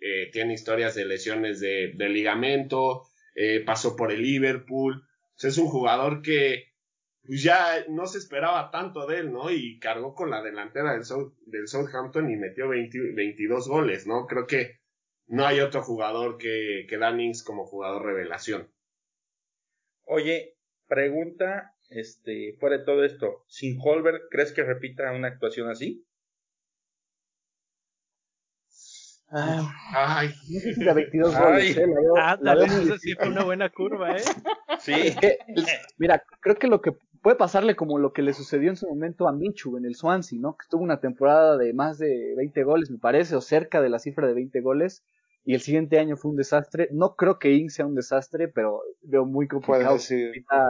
[0.00, 3.02] eh, tiene historias de lesiones de, ligamento,
[3.34, 5.06] eh, pasó por el Liverpool,
[5.40, 6.72] es un jugador que
[7.24, 9.50] pues ya no se esperaba tanto de él, ¿no?
[9.50, 11.02] Y cargó con la delantera del,
[11.46, 14.26] del Southampton y metió 22 goles, ¿no?
[14.26, 14.80] Creo que
[15.26, 18.68] no hay otro jugador que, que Dannings como jugador revelación.
[20.04, 20.56] Oye,
[20.88, 26.04] pregunta, este, fuera de todo esto, ¿sin Holberg crees que repita una actuación así?
[29.21, 30.30] Ah, ay,
[30.76, 31.86] no 22 goles, ¿eh?
[32.40, 34.22] La veo, ah, sí fue una buena curva, ¿eh?
[34.78, 34.92] Sí.
[35.98, 36.92] mira, creo que lo que
[37.22, 40.38] puede pasarle como lo que le sucedió en su momento a Michu en el Swansea,
[40.40, 40.56] ¿no?
[40.56, 43.98] Que tuvo una temporada de más de 20 goles, me parece, o cerca de la
[43.98, 45.04] cifra de 20 goles,
[45.44, 46.88] y el siguiente año fue un desastre.
[46.92, 49.98] No creo que Ing sea un desastre, pero veo muy complicado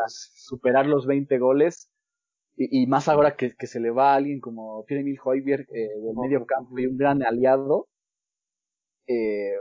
[0.09, 1.91] superar los 20 goles.
[2.55, 6.45] Y, más ahora que, se le va a alguien como Pierre-Emile Hoybier eh, del medio
[6.45, 7.89] campo y un gran aliado.
[9.07, 9.55] Eh,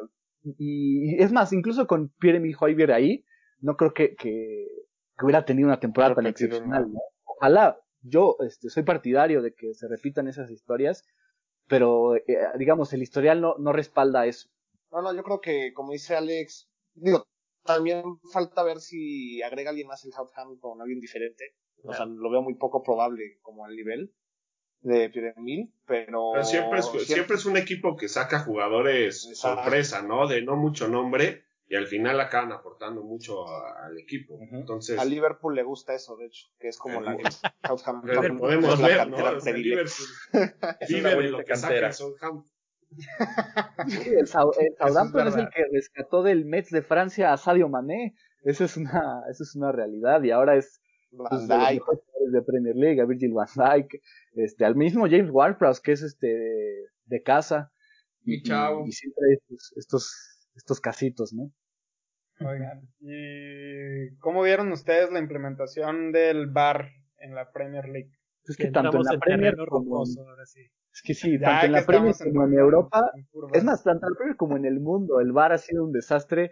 [0.58, 3.26] y, es más, incluso con Pierre-Emile ahí,
[3.60, 4.68] no creo que, que,
[5.22, 6.88] hubiera tenido una temporada tan excepcional.
[7.24, 11.06] Ojalá, yo este, soy partidario de que se repitan esas historias,
[11.68, 12.24] pero eh,
[12.58, 14.50] digamos, el historial no, no respalda eso.
[14.92, 17.26] No, no, yo creo que, como dice Alex, digo,
[17.64, 21.56] también falta ver si agrega alguien más el Southampton con alguien diferente.
[21.84, 24.14] O sea, lo veo muy poco probable como al nivel
[24.82, 25.34] de Pierre
[25.86, 26.32] pero...
[26.34, 27.36] pero siempre, es, siempre...
[27.36, 30.28] es un equipo que saca jugadores sorpresa, ¿no?
[30.28, 34.38] De no mucho nombre y al final acaban aportando mucho al equipo.
[34.52, 37.18] Entonces, a Liverpool le gusta eso, de hecho, que es como la
[37.66, 38.38] Southampton.
[38.38, 39.18] Podemos ver, ¿no?
[39.18, 40.08] Liverpool
[40.90, 42.52] vive de lo que saca el Southampton
[43.88, 48.16] el, Southampton es, el que rescató del Mets de Francia a Sadio Mané.
[48.44, 50.81] Esa es una, esa es una realidad y ahora es
[51.12, 51.48] Van
[52.32, 54.02] de Premier League, a Virgil van Dijk,
[54.34, 57.72] este, al mismo James Ward-Prowse que es este de, casa.
[58.24, 58.86] Y, chavo.
[58.88, 61.52] y, siempre hay estos, estos, estos casitos, ¿no?
[62.40, 68.12] Oigan, ¿y cómo vieron ustedes la implementación del VAR en la Premier League?
[68.46, 70.62] Es que tanto en la Premier como, ahora sí.
[70.94, 73.12] Es que sí, tanto en la Premier como en, Europa,
[73.54, 75.92] es más, tanto en la Premier como en el mundo, el VAR ha sido un
[75.92, 76.52] desastre,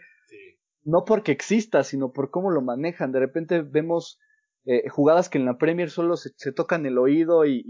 [0.84, 3.12] no porque exista, sino por cómo lo manejan.
[3.12, 4.19] De repente vemos
[4.65, 7.63] eh, jugadas que en la Premier solo se, tocan el oído y,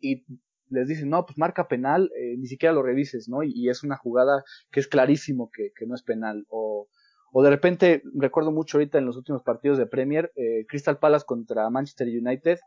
[0.00, 0.24] y,
[0.68, 3.42] les dicen, no, pues marca penal, eh, ni siquiera lo revises, ¿no?
[3.42, 6.46] Y, es una jugada que es clarísimo que, no es penal.
[6.48, 6.88] O,
[7.32, 11.26] o de repente, recuerdo mucho ahorita en los últimos partidos de Premier, eh, Crystal Palace
[11.26, 12.58] contra Manchester United,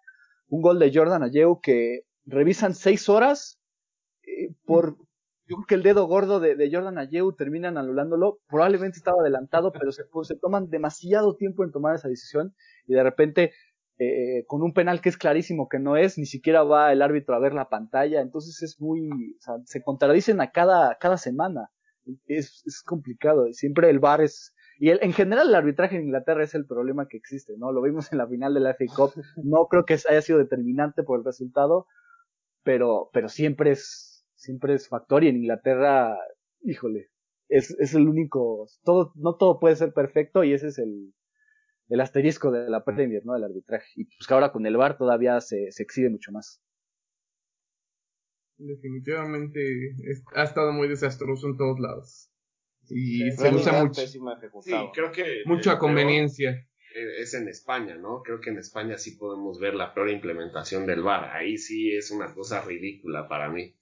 [0.48, 3.60] un gol de Jordan Ayew que revisan seis horas
[4.24, 4.98] eh, por
[5.48, 8.40] yo creo que el dedo gordo de, Jordan Ayew terminan anulándolo.
[8.48, 12.56] Probablemente estaba adelantado, pero se, pues, se toman demasiado tiempo en tomar esa decisión
[12.88, 13.52] y de repente
[13.98, 17.36] eh, con un penal que es clarísimo que no es, ni siquiera va el árbitro
[17.36, 18.22] a ver la pantalla.
[18.22, 21.70] Entonces es muy, o sea, se contradicen a cada, cada semana.
[22.28, 23.52] Es, es complicado.
[23.54, 27.08] Siempre el VAR es, y el, en general el arbitraje en Inglaterra es el problema
[27.08, 27.72] que existe, ¿no?
[27.72, 29.12] Lo vimos en la final de la FA Cup.
[29.44, 31.88] No creo que haya sido determinante por el resultado,
[32.64, 36.18] pero, pero siempre es, siempre es factor y en Inglaterra,
[36.62, 37.10] híjole,
[37.50, 41.14] es, es el único, todo, no todo puede ser perfecto y ese es el,
[41.90, 43.34] el asterisco de la Premier, ¿no?
[43.34, 43.88] Del arbitraje.
[43.96, 46.62] Y pues que ahora con el VAR todavía se, se exhibe mucho más.
[48.58, 49.60] Definitivamente
[50.34, 52.32] ha estado muy desastroso en todos lados.
[52.90, 54.02] Y se usa mucho.
[54.62, 55.42] Sí, creo que.
[55.46, 58.22] Mucha conveniencia es en España, ¿no?
[58.24, 61.32] Creo que en España sí podemos ver la peor implementación del VAR.
[61.36, 63.76] Ahí sí es una cosa ridícula para mí.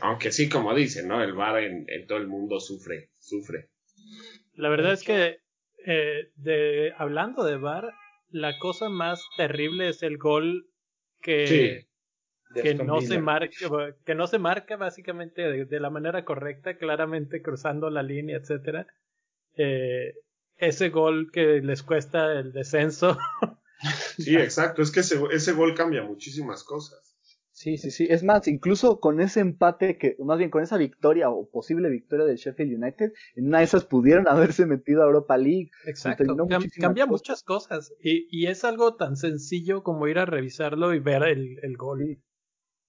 [0.00, 1.22] Aunque sí, como dicen, ¿no?
[1.22, 3.68] El VAR en, todo el mundo sufre, sufre.
[4.54, 5.38] La verdad es que,
[5.86, 7.92] eh, de, hablando de VAR,
[8.30, 10.66] la cosa más terrible es el gol
[11.20, 11.86] que,
[12.54, 17.90] que no se marca, que no se marca básicamente de, la manera correcta, claramente cruzando
[17.90, 18.86] la línea, etcétera.
[19.56, 20.14] Eh,
[20.56, 23.18] ese gol que les cuesta el descenso.
[24.16, 27.11] Sí, exacto, es que ese, ese gol cambia muchísimas cosas.
[27.62, 28.08] Sí, sí, sí.
[28.10, 32.26] Es más, incluso con ese empate, que más bien con esa victoria o posible victoria
[32.26, 35.70] del Sheffield United, en una de esas pudieron haberse metido a Europa League.
[35.86, 36.24] Exacto,
[36.80, 37.94] cambia muchas cosas.
[38.02, 42.18] Y, y, es algo tan sencillo como ir a revisarlo y ver el, el gol.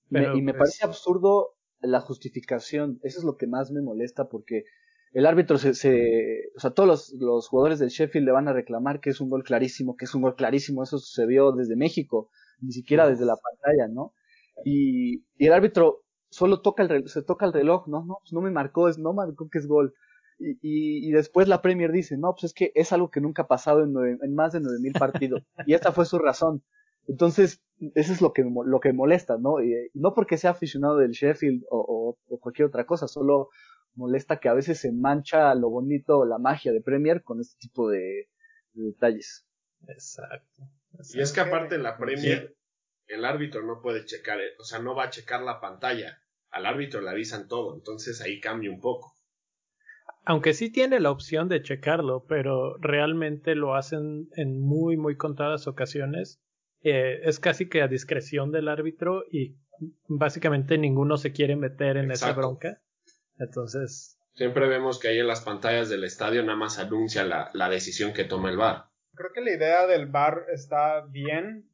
[0.09, 2.99] y me parece absurdo la justificación.
[3.03, 4.63] Eso es lo que más me molesta porque
[5.11, 8.53] el árbitro se, se o sea, todos los, los, jugadores del Sheffield le van a
[8.53, 12.31] reclamar que es un gol clarísimo, que es un gol clarísimo, eso sucedió desde México,
[12.59, 14.15] ni siquiera desde la pantalla, ¿no?
[14.63, 18.33] Y, y el árbitro solo toca el reloj, se toca el reloj, no, no, pues
[18.33, 19.93] no me marcó, es, no marcó que es gol.
[20.39, 23.43] Y, y, y, después la Premier dice, no, pues es que es algo que nunca
[23.43, 25.43] ha pasado en, en más de nueve mil partidos.
[25.65, 26.63] y esta fue su razón.
[27.07, 27.61] Entonces,
[27.95, 29.61] eso es lo que, lo que molesta, ¿no?
[29.61, 33.49] Y, no porque sea aficionado del Sheffield o, o, o cualquier otra cosa, solo
[33.95, 37.89] molesta que a veces se mancha lo bonito, la magia de Premier con este tipo
[37.89, 38.29] de,
[38.73, 39.45] detalles.
[39.87, 40.63] Exacto.
[41.13, 42.55] Y es que aparte la Premier,
[43.07, 46.19] el árbitro no puede checar, eh, o sea, no va a checar la pantalla.
[46.49, 49.17] Al árbitro le avisan todo, entonces ahí cambia un poco.
[50.25, 55.67] Aunque sí tiene la opción de checarlo, pero realmente lo hacen en muy, muy contadas
[55.67, 56.41] ocasiones.
[56.81, 59.57] Eh, es casi que a discreción del árbitro y
[60.07, 62.81] básicamente ninguno se quiere meter en esa bronca.
[63.37, 64.17] Entonces.
[64.33, 68.13] Siempre vemos que ahí en las pantallas del estadio nada más anuncia la, la decisión
[68.13, 68.85] que toma el VAR.
[69.15, 71.69] Creo que la idea del VAR está bien,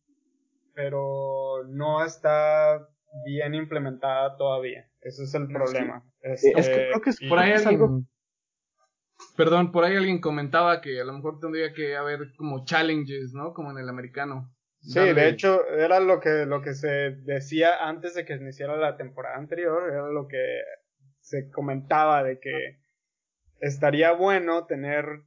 [0.80, 2.88] pero no está
[3.26, 4.90] bien implementada todavía.
[5.02, 6.06] Ese es el problema.
[6.22, 8.08] es que este, creo que es por ahí alguien,
[9.36, 13.54] Perdón, por ahí alguien comentaba que a lo mejor tendría que haber como challenges, ¿no?
[13.54, 14.56] Como en el americano.
[14.80, 18.96] Sí, de hecho, era lo que, lo que se decía antes de que iniciara la
[18.96, 20.62] temporada anterior, era lo que
[21.20, 22.80] se comentaba de que
[23.60, 25.24] estaría bueno tener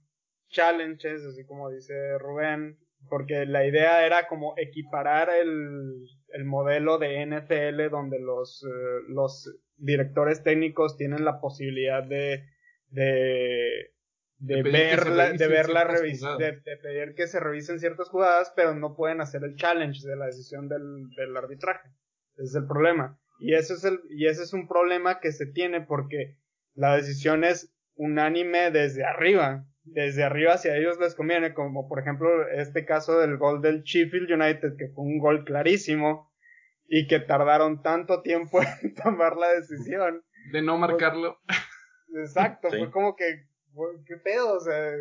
[0.48, 2.78] challenges, así como dice Rubén,
[3.08, 9.54] porque la idea era como equiparar el, el modelo de NFL donde los, eh, los
[9.76, 12.44] directores técnicos tienen la posibilidad de,
[12.88, 13.92] de,
[14.38, 18.74] de, ver la, de ver la revisión, de, pedir que se revisen ciertas jugadas, pero
[18.74, 21.90] no pueden hacer el challenge de la decisión del, del arbitraje.
[22.36, 23.18] Ese es el problema.
[23.40, 26.38] Y ese es el, y ese es un problema que se tiene porque
[26.74, 32.48] la decisión es unánime desde arriba desde arriba hacia ellos les conviene, como por ejemplo
[32.48, 36.30] este caso del gol del Sheffield United, que fue un gol clarísimo
[36.86, 40.22] y que tardaron tanto tiempo en tomar la decisión.
[40.52, 41.38] De no marcarlo.
[42.14, 43.46] exacto, fue como que,
[44.06, 44.56] ¿qué pedo?
[44.56, 44.92] O sea,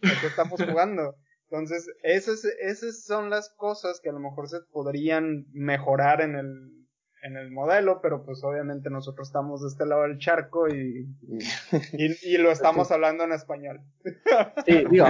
[0.00, 1.16] qué estamos jugando?
[1.50, 6.83] Entonces, esas, esas son las cosas que a lo mejor se podrían mejorar en el,
[7.24, 11.08] en el modelo, pero pues obviamente nosotros estamos de este lado del charco y,
[12.22, 13.80] y, lo estamos hablando en español.
[14.66, 15.06] Sí, digo,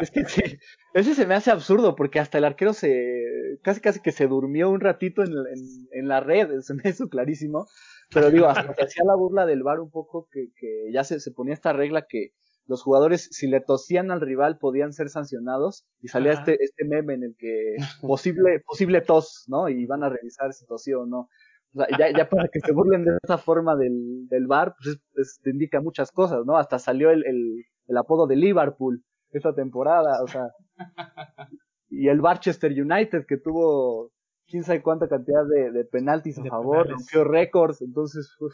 [0.00, 0.58] es que, sí,
[0.94, 4.70] ese se me hace absurdo porque hasta el arquero se, casi casi que se durmió
[4.70, 7.66] un ratito en, en, en la red, se me hizo clarísimo,
[8.12, 11.18] pero digo, hasta que hacía la burla del bar un poco que, que ya se,
[11.18, 12.30] se ponía esta regla que
[12.66, 15.84] los jugadores, si le tosían al rival, podían ser sancionados.
[16.00, 19.68] Y salía este, este meme en el que posible, posible tos, ¿no?
[19.68, 21.28] Y van a revisar si tosió o no.
[21.74, 24.74] O sea, ya, ya para que se burlen de esa forma del, del bar,
[25.14, 26.56] pues te indica muchas cosas, ¿no?
[26.56, 30.48] Hasta salió el, el, el apodo de Liverpool esta temporada, o sea.
[31.96, 34.10] Y el Barchester United, que tuvo
[34.48, 38.52] quién sabe cuánta cantidad de, de penaltis a favor, rompió récords, entonces, uf,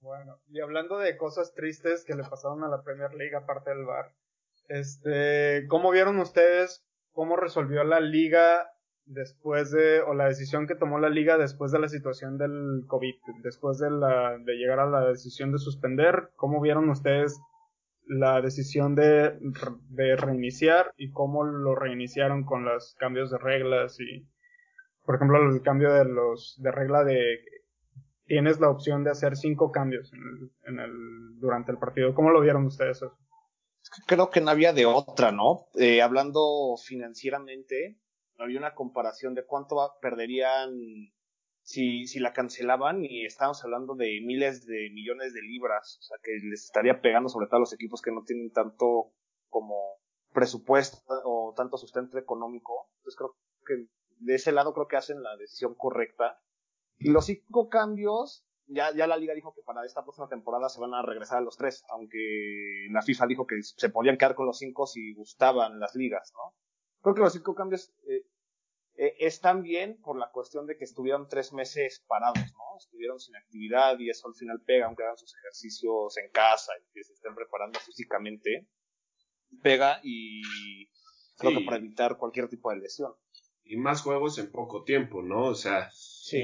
[0.00, 3.84] bueno, y hablando de cosas tristes que le pasaron a la Premier League aparte del
[3.84, 4.12] VAR,
[4.68, 8.70] este, ¿cómo vieron ustedes cómo resolvió la liga
[9.04, 13.14] después de, o la decisión que tomó la liga después de la situación del COVID,
[13.42, 17.40] después de la, de llegar a la decisión de suspender, ¿cómo vieron ustedes
[18.06, 19.36] la decisión de,
[19.88, 24.26] de reiniciar y cómo lo reiniciaron con los cambios de reglas y,
[25.04, 27.40] por ejemplo, el cambio de los, de regla de
[28.28, 30.12] tienes la opción de hacer cinco cambios
[30.64, 32.14] en el, durante el partido.
[32.14, 33.18] ¿Cómo lo vieron ustedes eso?
[34.06, 35.68] Creo que no había de otra, ¿no?
[35.74, 37.98] Eh, hablando financieramente,
[38.36, 40.70] había una comparación de cuánto perderían
[41.62, 46.18] si, si la cancelaban y estamos hablando de miles de millones de libras, o sea
[46.22, 49.12] que les estaría pegando sobre todo a los equipos que no tienen tanto
[49.48, 49.74] como
[50.32, 52.90] presupuesto o tanto sustento económico.
[52.98, 56.40] Entonces creo que de ese lado creo que hacen la decisión correcta
[57.00, 60.94] los cinco cambios, ya, ya la liga dijo que para esta próxima temporada se van
[60.94, 64.58] a regresar a los tres, aunque la FIFA dijo que se podían quedar con los
[64.58, 66.54] cinco si gustaban las ligas, ¿no?
[67.00, 68.26] Creo que los cinco cambios eh,
[68.96, 72.76] eh, están bien por la cuestión de que estuvieron tres meses parados, ¿no?
[72.76, 76.92] Estuvieron sin actividad y eso al final pega, aunque hagan sus ejercicios en casa y
[76.92, 78.66] que se estén preparando físicamente,
[79.62, 80.88] pega y
[81.36, 83.12] creo que para evitar cualquier tipo de lesión.
[83.62, 85.44] Y más juegos en poco tiempo, ¿no?
[85.44, 85.90] O sea,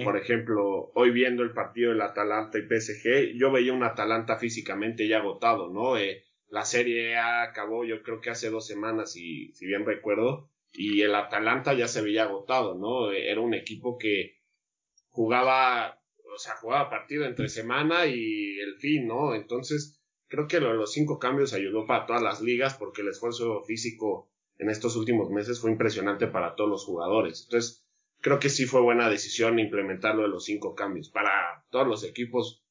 [0.05, 5.09] por ejemplo, hoy viendo el partido del Atalanta y PSG, yo veía un Atalanta físicamente
[5.09, 5.97] ya agotado, ¿no?
[5.97, 11.03] Eh, la serie acabó yo creo que hace dos semanas, y, si bien recuerdo, y
[11.03, 13.11] el Atalanta ya se veía agotado, ¿no?
[13.12, 14.41] Era un equipo que
[15.11, 16.01] jugaba,
[16.35, 19.35] o sea, jugaba partido entre semana y el fin, ¿no?
[19.35, 24.28] Entonces, creo que los cinco cambios ayudó para todas las ligas porque el esfuerzo físico
[24.59, 27.45] en estos últimos meses fue impresionante para todos los jugadores.
[27.45, 27.84] Entonces,
[28.25, 31.11] creo que sí fue buena decisión implementarlo de los cinco cambios.
[31.11, 32.64] Para todos los equipos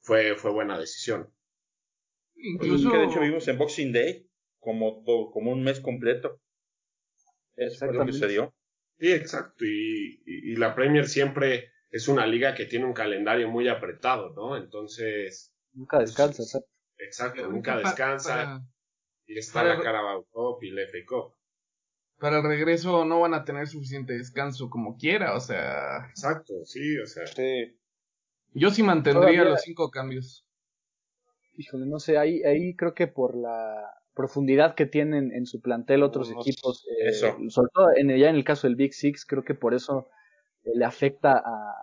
[0.00, 1.32] fue, fue buena decisión.
[2.34, 6.40] Incluso que de hecho vimos en Boxing Day como, como un mes completo.
[7.54, 8.52] Eso fue lo que se dio.
[8.98, 9.64] Sí, exacto.
[9.64, 14.56] Y, y, la Premier siempre es una liga que tiene un calendario muy apretado, ¿no?
[14.56, 15.54] Entonces.
[15.72, 16.68] Nunca descansa, exacto.
[16.98, 18.60] Exacto, nunca descansa.
[19.26, 21.36] Y está la Carabao Cup y la FA Cup.
[22.24, 26.06] Para el regreso no van a tener suficiente descanso como quiera, o sea.
[26.08, 27.26] Exacto, sí, o sea.
[27.26, 27.76] Sí.
[28.54, 30.46] Yo sí mantendría los cinco cambios.
[31.52, 36.02] Híjole, no sé, ahí, ahí creo que por la profundidad que tienen en su plantel
[36.02, 39.54] otros equipos, eh, sobre todo en, ya en el caso del Big Six, creo que
[39.54, 40.08] por eso
[40.62, 41.74] eh, le afecta a,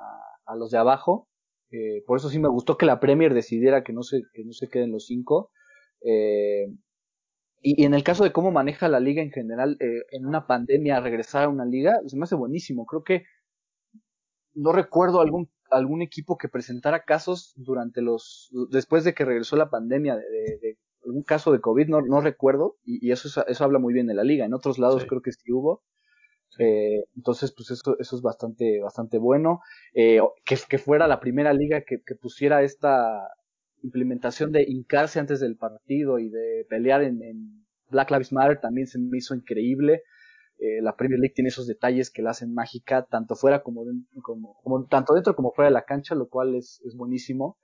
[0.47, 1.29] a, los de abajo.
[1.69, 4.53] Eh, por eso sí me gustó que la Premier decidiera que no se, que no
[4.53, 5.51] se queden los cinco.
[6.03, 6.65] Eh,
[7.61, 10.99] y, en el caso de cómo maneja la liga en general, eh, en una pandemia,
[10.99, 12.85] regresar a una liga, se me hace buenísimo.
[12.85, 13.23] Creo que
[14.53, 19.69] no recuerdo algún algún equipo que presentara casos durante los después de que regresó la
[19.69, 23.79] pandemia de, de, algún caso de covid no, no recuerdo y, y, eso eso habla
[23.79, 24.45] muy bien de la liga.
[24.45, 25.83] En otros lados creo que sí hubo.
[26.59, 29.61] Eh, entonces pues eso eso es bastante bastante bueno.
[29.93, 33.29] Eh, que, que fuera la primera liga que, que pusiera esta
[33.83, 37.19] implementación de hincarse antes del partido y de pelear en,
[37.89, 40.03] Black Lives Matter también se me hizo increíble.
[40.59, 43.83] Eh, la Premier League tiene esos detalles que la hacen mágica, tanto fuera como,
[44.21, 47.57] como, tanto dentro como fuera de la cancha, lo cual es, es buenísimo.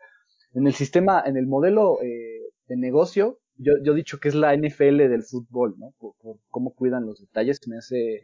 [0.54, 4.36] En el sistema, en el modelo eh, de negocio, yo, yo he dicho que es
[4.36, 5.94] la NFL del fútbol, ¿no?
[5.98, 6.14] Por,
[6.50, 8.24] cómo cuidan los detalles, se me hace,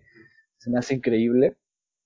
[0.57, 1.57] se me hace increíble.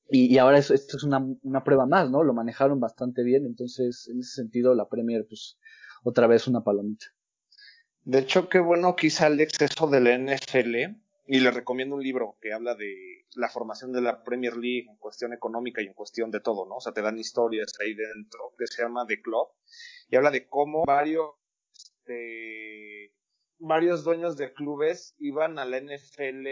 [0.09, 2.23] Y, y ahora eso, esto es una, una prueba más, ¿no?
[2.23, 5.57] Lo manejaron bastante bien, entonces en ese sentido la Premier, pues,
[6.03, 7.07] otra vez una palomita.
[8.03, 10.75] De hecho, qué bueno que hizo el exceso del NFL
[11.27, 14.95] y le recomiendo un libro que habla de la formación de la Premier League en
[14.95, 16.75] cuestión económica y en cuestión de todo, ¿no?
[16.75, 19.49] O sea, te dan historias ahí dentro que se llama The Club
[20.09, 21.31] y habla de cómo varios
[21.73, 23.13] este,
[23.59, 26.47] varios dueños de clubes iban a la NFL,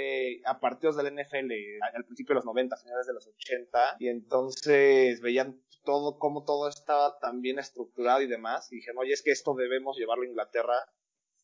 [0.46, 1.52] a partidos de la NFL
[1.94, 6.68] al principio de los 90, finales de los 80, y entonces veían todo, cómo todo
[6.68, 10.28] estaba tan bien estructurado y demás, y dijeron, oye, es que esto debemos llevarlo a
[10.28, 10.76] Inglaterra,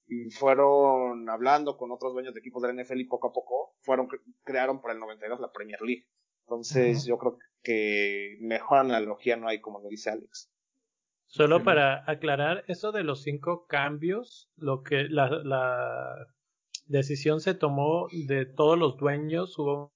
[0.07, 3.75] y fueron hablando con otros dueños de equipos de la NFL y poco a poco
[3.79, 4.09] fueron,
[4.43, 6.05] crearon por el 92 la Premier League.
[6.41, 10.51] Entonces, yo creo que mejor analogía no hay, como lo dice Alex.
[11.31, 16.27] Solo para aclarar, eso de los cinco cambios, lo que la, la
[16.87, 19.93] decisión se tomó de todos los dueños, hubo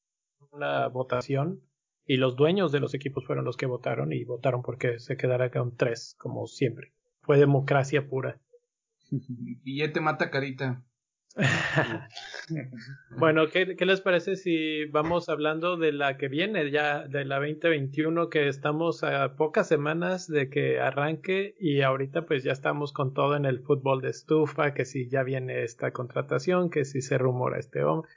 [0.51, 1.61] una votación
[2.05, 5.51] y los dueños de los equipos fueron los que votaron y votaron porque se quedara
[5.51, 6.93] con tres, como siempre.
[7.21, 8.39] Fue democracia pura.
[9.11, 10.85] Billete mata carita.
[13.19, 17.39] bueno, ¿qué, ¿qué, les parece si vamos hablando de la que viene ya, de la
[17.39, 23.13] 2021, que estamos a pocas semanas de que arranque y ahorita pues ya estamos con
[23.13, 27.17] todo en el fútbol de estufa, que si ya viene esta contratación, que si se
[27.17, 28.09] rumora este hombre.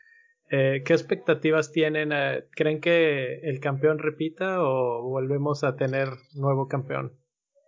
[0.50, 2.12] Eh, ¿Qué expectativas tienen?
[2.12, 7.18] Eh, ¿Creen que el campeón repita o volvemos a tener nuevo campeón?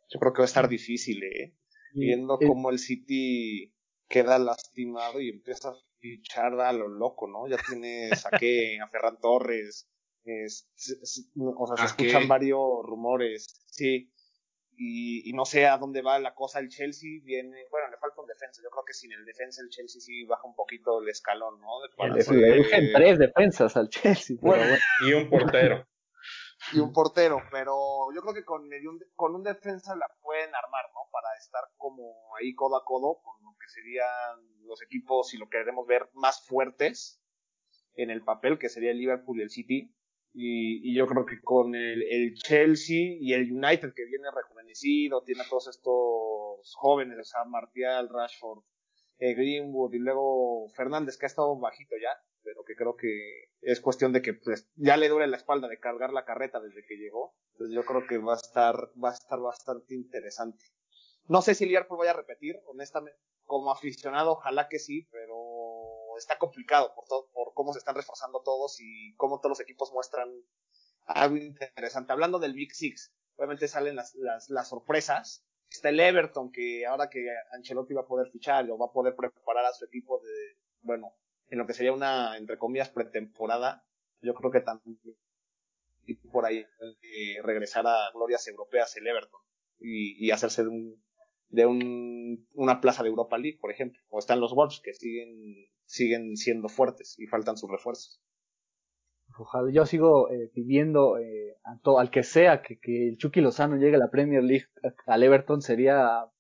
[0.09, 1.55] Yo creo que va a estar difícil, ¿eh?
[1.93, 3.75] Viendo cómo el City
[4.11, 7.49] queda lastimado y empieza a fichar a lo loco, ¿no?
[7.49, 9.89] Ya tiene saque a Ferran Torres,
[10.27, 14.13] o sea, se escuchan varios rumores, sí,
[14.83, 16.59] y, no sé a dónde va la cosa.
[16.59, 18.63] El Chelsea viene, bueno, le falta un defensa.
[18.63, 22.15] Yo creo que sin el defensa el Chelsea sí baja un poquito el escalón, ¿no?
[22.15, 22.25] Le
[22.95, 24.39] tres defensas al Chelsea.
[25.07, 25.87] Y un portero.
[26.73, 27.75] y un portero, pero
[28.15, 31.11] yo creo que con, un, con un defensa la pueden armar, ¿no?
[31.13, 33.35] Para estar como ahí codo a codo con
[33.71, 37.23] serían los equipos, si lo queremos ver, más fuertes
[37.95, 39.95] en el papel, que sería el Liverpool y el City.
[40.33, 45.43] Y, yo creo que con el, el, Chelsea y el United, que viene rejuvenecido, tiene
[45.43, 48.63] a todos estos jóvenes, o sea, Martial, Rashford,
[49.19, 52.11] eh, Greenwood y luego Fernández, que ha estado bajito ya,
[52.43, 55.79] pero que creo que es cuestión de que pues, ya le duele la espalda de
[55.79, 57.35] cargar la carreta desde que llegó.
[57.53, 60.65] Entonces yo creo que va a estar, va a estar bastante interesante.
[61.29, 65.35] No sé si Liverpool vaya a repetir, honestamente, como aficionado, ojalá que sí, pero
[66.17, 69.93] está complicado por todo, por cómo se están reforzando todos y cómo todos los equipos
[69.93, 70.31] muestran
[71.05, 72.13] algo interesante.
[72.13, 75.45] Hablando del Big Six, obviamente salen las, las, las sorpresas.
[75.69, 79.17] Está el Everton, que ahora que Ancelotti va a poder fichar o va a poder
[79.17, 81.17] preparar a su equipo de, bueno,
[81.49, 83.85] en lo que sería una, entre comillas, pretemporada,
[84.21, 84.97] yo creo que también
[86.07, 89.41] y por ahí eh, regresar a glorias europeas el Everton
[89.81, 91.03] y, y hacerse de un
[91.51, 95.67] de un, una plaza de Europa League, por ejemplo, o están los Wolves que siguen
[95.85, 98.23] siguen siendo fuertes y faltan sus refuerzos.
[99.39, 101.57] Ojalá, yo sigo eh, pidiendo eh,
[101.99, 104.67] al que sea que, que el Chucky Lozano llegue a la Premier League
[105.07, 106.31] al Everton sería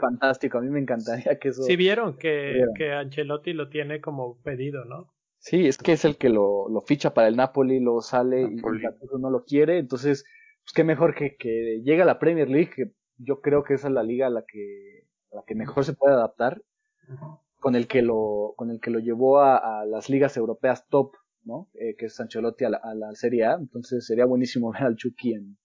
[0.00, 1.62] Fantástico, a mí me encantaría que eso.
[1.62, 5.14] Sí, vieron que, que Ancelotti lo tiene como pedido, ¿no?
[5.38, 8.58] Sí, es que es el que lo, lo ficha para el Napoli, lo sale y
[8.58, 9.78] y no lo quiere.
[9.78, 10.24] Entonces,
[10.64, 13.88] pues qué mejor que, que llegue a la Premier League, que yo creo que esa
[13.88, 16.62] es la liga a la que, a la que mejor se puede adaptar,
[17.58, 21.68] con el que lo, con el que lo llevó a, las ligas europeas top ¿no?
[21.74, 24.96] Eh, que es Ancelotti a la, a la Serie A, entonces sería buenísimo ver al
[24.96, 25.58] Chucky en,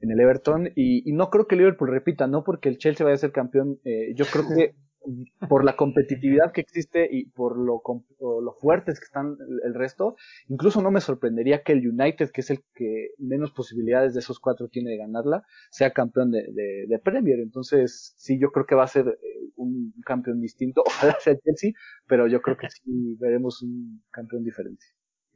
[0.00, 0.68] en el Everton.
[0.74, 3.80] Y, y, no creo que Liverpool repita, no porque el Chelsea vaya a ser campeón,
[3.84, 4.76] eh, yo creo que
[5.48, 7.82] por la competitividad que existe y por lo,
[8.20, 10.16] lo fuertes que están el resto,
[10.48, 14.40] incluso no me sorprendería que el United, que es el que menos posibilidades de esos
[14.40, 16.44] cuatro tiene de ganarla, sea campeón de,
[16.88, 17.38] de, Premier.
[17.40, 20.82] Entonces, sí, yo creo que va a ser eh, un campeón distinto.
[20.86, 21.72] Ojalá sea Chelsea,
[22.06, 24.84] pero yo creo que sí veremos un campeón diferente.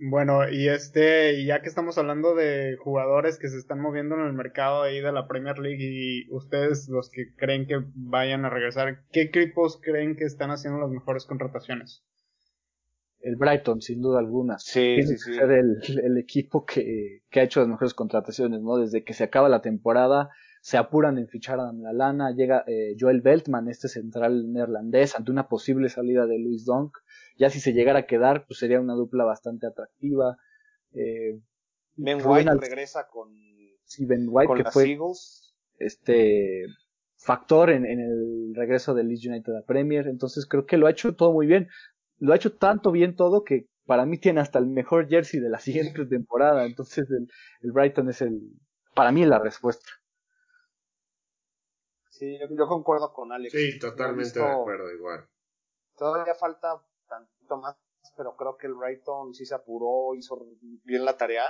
[0.03, 4.33] Bueno, y este, ya que estamos hablando de jugadores que se están moviendo en el
[4.33, 9.03] mercado ahí de la Premier League y ustedes los que creen que vayan a regresar,
[9.13, 12.03] ¿qué equipos creen que están haciendo las mejores contrataciones?
[13.21, 14.59] El Brighton, sin duda alguna.
[14.59, 18.63] Sí, Tiene sí, que ser el, el equipo que, que, ha hecho las mejores contrataciones,
[18.63, 18.79] ¿no?
[18.79, 20.31] Desde que se acaba la temporada,
[20.61, 25.31] se apuran en fichar a la lana, llega eh, Joel Beltman, este central neerlandés, ante
[25.31, 26.97] una posible salida de Luis Donk
[27.41, 30.37] ya si se llegara a quedar, pues sería una dupla bastante atractiva.
[30.93, 31.41] Eh,
[31.97, 33.35] ben White regresa con,
[33.85, 35.55] sí, ben White, con que las fue Eagles.
[35.79, 36.67] este
[37.17, 40.07] factor en, en, el regreso de Leeds United a Premier.
[40.07, 41.69] Entonces creo que lo ha hecho todo muy bien.
[42.19, 45.49] Lo ha hecho tanto bien todo que para mí tiene hasta el mejor jersey de
[45.49, 46.67] la siguiente temporada.
[46.67, 47.27] Entonces el,
[47.63, 48.43] el Brighton es el,
[48.95, 49.89] para mí la respuesta.
[52.21, 53.51] Sí, yo, yo concuerdo con Alex.
[53.51, 55.27] Sí, totalmente de acuerdo, igual.
[55.97, 57.79] Todavía falta tantito más,
[58.15, 60.47] pero creo que el Brighton sí se apuró, hizo
[60.85, 61.47] bien la tarea.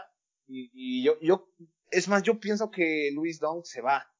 [0.46, 1.50] Y, y yo, yo,
[1.90, 4.14] es más, yo pienso que Luis Dong se va,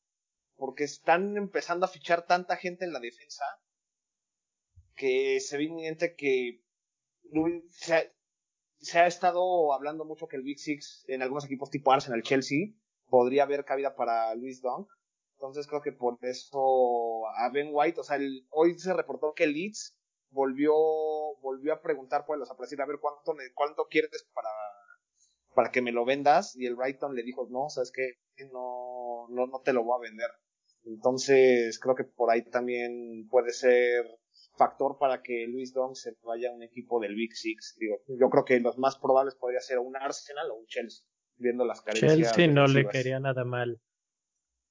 [0.57, 3.45] porque están empezando a fichar tanta gente en la defensa
[4.97, 6.65] que se ve inminente que
[7.31, 8.03] Luis, se, ha,
[8.81, 12.75] se ha estado hablando mucho que el Big Six en algunos equipos tipo Arsenal, Chelsea,
[13.07, 14.89] podría haber cabida para Luis Dong.
[15.41, 19.47] Entonces creo que por eso a Ben White, o sea, el, hoy se reportó que
[19.47, 19.97] Leeds
[20.31, 20.75] volvió
[21.41, 24.51] volvió a preguntar por los a ver cuánto cuánto quieres para
[25.55, 28.19] para que me lo vendas y el Brighton le dijo no sabes que
[28.53, 30.31] no no no te lo voy a vender
[30.85, 34.21] entonces creo que por ahí también puede ser
[34.57, 37.77] factor para que Luis Dong se vaya a un equipo del Big Six.
[37.79, 41.05] Digo yo creo que los más probables podría ser un Arsenal o un Chelsea
[41.37, 43.81] viendo las carencias Chelsea no le quería nada mal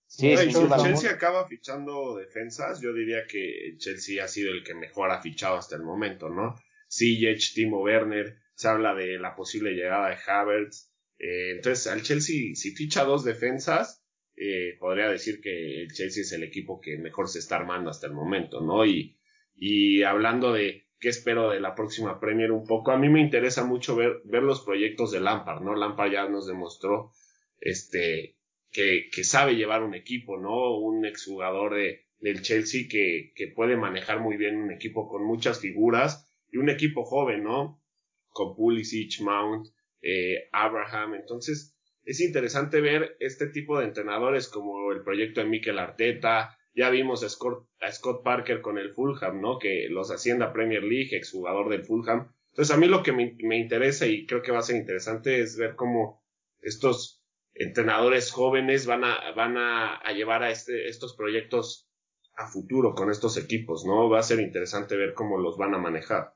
[0.09, 4.63] Sí, no, y si Chelsea acaba fichando defensas, yo diría que Chelsea ha sido el
[4.63, 6.55] que mejor ha fichado hasta el momento, ¿no?
[6.91, 10.91] Ziyech, Timo Werner, se habla de la posible llegada de Havertz.
[11.19, 14.03] Eh, entonces, al Chelsea, si ficha dos defensas,
[14.35, 18.07] eh, podría decir que el Chelsea es el equipo que mejor se está armando hasta
[18.07, 18.87] el momento, ¿no?
[18.87, 19.19] Y,
[19.55, 23.63] y hablando de qué espero de la próxima Premier un poco, a mí me interesa
[23.63, 25.75] mucho ver, ver los proyectos de Lampard, ¿no?
[25.75, 27.11] Lampard ya nos demostró
[27.59, 28.38] este
[28.71, 30.77] que, que sabe llevar un equipo, ¿no?
[30.77, 35.59] Un exjugador de, del Chelsea que, que puede manejar muy bien un equipo con muchas
[35.59, 37.81] figuras y un equipo joven, ¿no?
[38.29, 39.67] Con Pulisic, Mount,
[40.01, 41.15] eh, Abraham.
[41.15, 46.57] Entonces, es interesante ver este tipo de entrenadores como el proyecto de Mikel Arteta.
[46.73, 49.59] Ya vimos a Scott, a Scott Parker con el Fulham, ¿no?
[49.59, 52.31] Que los hacienda Premier League, exjugador del Fulham.
[52.49, 55.39] Entonces, a mí lo que me, me interesa y creo que va a ser interesante
[55.39, 56.23] es ver cómo
[56.61, 57.18] estos
[57.59, 61.87] entrenadores jóvenes van a, van a, llevar a este, estos proyectos
[62.35, 64.09] a futuro con estos equipos, ¿no?
[64.09, 66.33] Va a ser interesante ver cómo los van a manejar.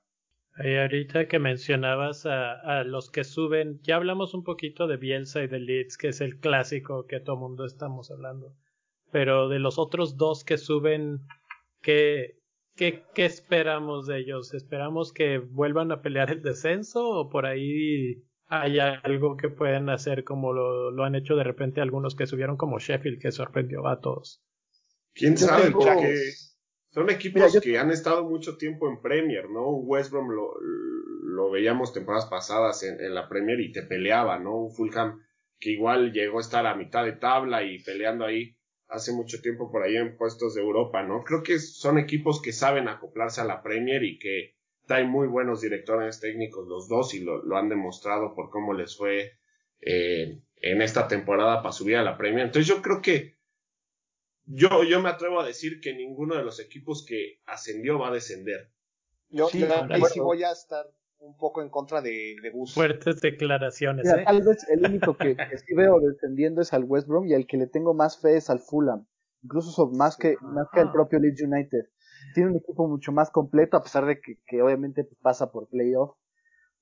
[0.57, 5.41] Y ahorita que mencionabas a, a, los que suben, ya hablamos un poquito de Bielsa
[5.41, 8.53] y de Leeds, que es el clásico que todo mundo estamos hablando.
[9.11, 11.21] Pero de los otros dos que suben,
[11.81, 12.37] ¿qué,
[12.75, 14.53] qué, qué esperamos de ellos?
[14.53, 18.23] ¿Esperamos que vuelvan a pelear el descenso o por ahí
[18.61, 22.57] hay algo que pueden hacer como lo, lo, han hecho de repente algunos que subieron
[22.57, 24.41] como Sheffield que sorprendió a todos.
[25.13, 25.71] ¿Quién sabe?
[25.71, 26.15] Porque
[26.91, 27.61] son equipos Mira, yo...
[27.61, 29.69] que han estado mucho tiempo en Premier, ¿no?
[29.69, 34.57] West Brom lo, lo veíamos temporadas pasadas en, en, la Premier y te peleaba, ¿no?
[34.57, 35.19] Un Fulham
[35.59, 39.71] que igual llegó a estar a mitad de tabla y peleando ahí hace mucho tiempo
[39.71, 41.23] por ahí en puestos de Europa, ¿no?
[41.23, 44.55] Creo que son equipos que saben acoplarse a la Premier y que
[44.89, 48.97] hay muy buenos directores técnicos los dos y lo, lo han demostrado por cómo les
[48.97, 49.33] fue
[49.81, 52.45] eh, en esta temporada para subir a la Premier.
[52.45, 53.35] Entonces yo creo que
[54.45, 58.13] yo, yo me atrevo a decir que ninguno de los equipos que ascendió va a
[58.13, 58.71] descender.
[59.29, 60.85] Yo, sí, yo ahí sí voy a estar
[61.19, 62.73] un poco en contra de, de Gus.
[62.73, 64.05] Fuertes declaraciones.
[64.05, 64.25] Mira, ¿eh?
[64.25, 67.47] Tal vez el único que, que, sí veo descendiendo es al West Brom y al
[67.47, 69.07] que le tengo más fe es al Fulham.
[69.41, 71.85] Incluso son más que, más que al propio Leeds United
[72.33, 76.15] tiene un equipo mucho más completo, a pesar de que, que obviamente pasa por playoff.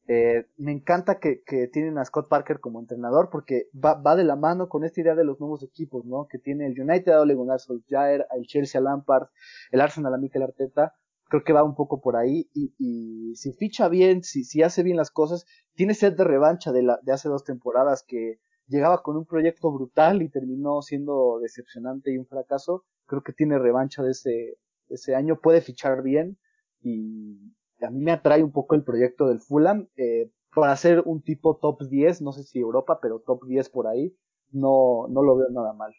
[0.07, 4.23] Eh, me encanta que, que, tienen a Scott Parker como entrenador porque va, va, de
[4.23, 6.27] la mano con esta idea de los nuevos equipos, ¿no?
[6.27, 9.27] Que tiene el United a Ole Gunnar Solskjaer, el Chelsea a Lampard,
[9.71, 10.95] el Arsenal a Mikel Arteta.
[11.29, 14.83] creo que va un poco por ahí y, y si ficha bien, si, si hace
[14.83, 19.03] bien las cosas, tiene sed de revancha de, la, de hace dos temporadas que llegaba
[19.03, 24.01] con un proyecto brutal y terminó siendo decepcionante y un fracaso, creo que tiene revancha
[24.01, 24.57] de ese,
[24.91, 26.37] ese año, puede fichar bien
[26.81, 27.37] y
[27.81, 31.57] a mí me atrae un poco el proyecto del Fulham, eh, para ser un tipo
[31.57, 34.15] top 10, no sé si Europa, pero top 10 por ahí,
[34.51, 35.93] no, no lo veo nada mal.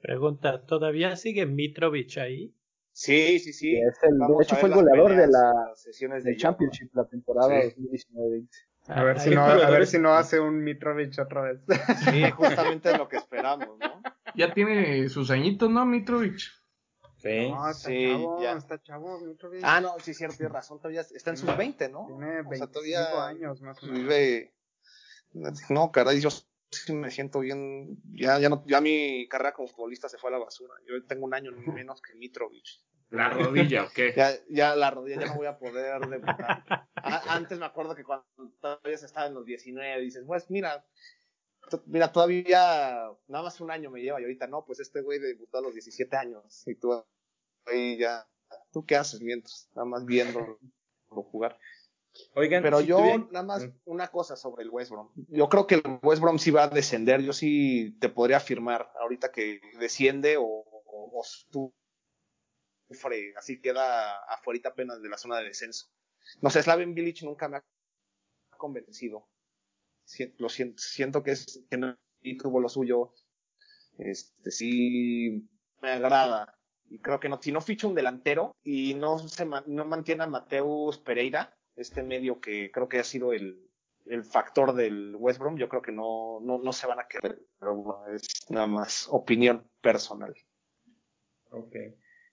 [0.00, 2.54] Pregunta, ¿todavía sigue Mitrovic ahí?
[2.92, 3.76] Sí, sí, sí.
[3.76, 8.48] Es el, de hecho fue el goleador de la sesiones de Championship la temporada 2019-20.
[8.88, 11.60] A ver, si no, a ver si no hace un Mitrovic otra vez.
[12.10, 14.02] Sí, justamente lo que esperamos, ¿no?
[14.34, 16.40] Ya tiene sus añitos, ¿no, Mitrovic?
[17.18, 18.52] Sí, no, está sí, chavo, ya.
[18.52, 19.20] está chavo.
[19.62, 22.06] Ah, no, sí, cierto, tienes razón, todavía está en sus 20, ¿no?
[22.06, 24.00] Tiene 25 o sea, todavía años más o menos.
[24.00, 24.54] vive...
[25.68, 30.08] No, caray, yo sí me siento bien, ya, ya, no, ya mi carrera como futbolista
[30.08, 31.50] se fue a la basura, yo tengo un año
[31.84, 32.66] menos que Mitrovic.
[33.10, 34.12] ¿La rodilla o qué?
[34.14, 36.62] Ya, ya la rodilla ya no voy a poder debutar.
[36.96, 38.26] A- antes me acuerdo que cuando
[38.60, 40.84] todavía se estaba en los 19, dices, pues mira,
[41.86, 45.58] mira, todavía nada más un año me lleva y ahorita no, pues este güey debutó
[45.58, 47.04] a los 17 años y tú
[47.66, 48.26] ahí ya,
[48.72, 49.68] ¿tú qué haces mientras?
[49.74, 50.58] Nada más viendo
[51.08, 51.58] jugar.
[52.34, 55.10] Oigan, Pero si yo, tuvieran- nada más, una cosa sobre el West Brom.
[55.28, 57.20] Yo creo que el West Brom sí va a descender.
[57.22, 61.24] Yo sí te podría afirmar ahorita que desciende o, o, o
[62.88, 65.86] sufre, así queda afuera apenas de la zona de descenso.
[66.40, 67.64] No sé, Slaven Village nunca me ha
[68.56, 69.28] convencido.
[70.08, 71.96] Si- Lo siento, siento que es que no
[72.40, 73.12] tuvo lo suyo.
[73.98, 75.46] Este sí
[75.82, 76.54] me agrada.
[76.90, 80.26] Y creo que no, si no ficha un delantero y no se no mantiene a
[80.26, 83.60] Mateus Pereira, este medio que creo que ha sido el,
[84.06, 87.38] el factor del West Brom, yo creo que no, no, no se van a querer,
[87.58, 90.34] pero bueno, es nada más opinión personal.
[91.50, 91.76] Ok.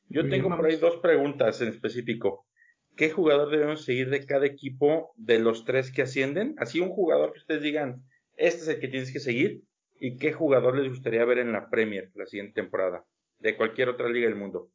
[0.08, 2.48] Yo tengo por ahí dos preguntas en específico.
[2.96, 6.56] ¿Qué jugador debemos seguir de cada equipo de los tres que ascienden?
[6.58, 8.04] Así un jugador que ustedes digan,
[8.38, 9.64] este es el que tienes que seguir.
[10.00, 13.06] ¿Y qué jugador les gustaría ver en la Premier la siguiente temporada?
[13.40, 14.70] De cualquier otra liga del mundo.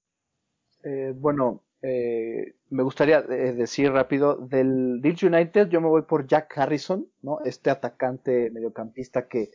[0.82, 6.26] Eh, bueno, eh, me gustaría eh, decir rápido, del Leeds United yo me voy por
[6.26, 7.40] Jack Harrison, ¿no?
[7.44, 9.50] Este atacante mediocampista que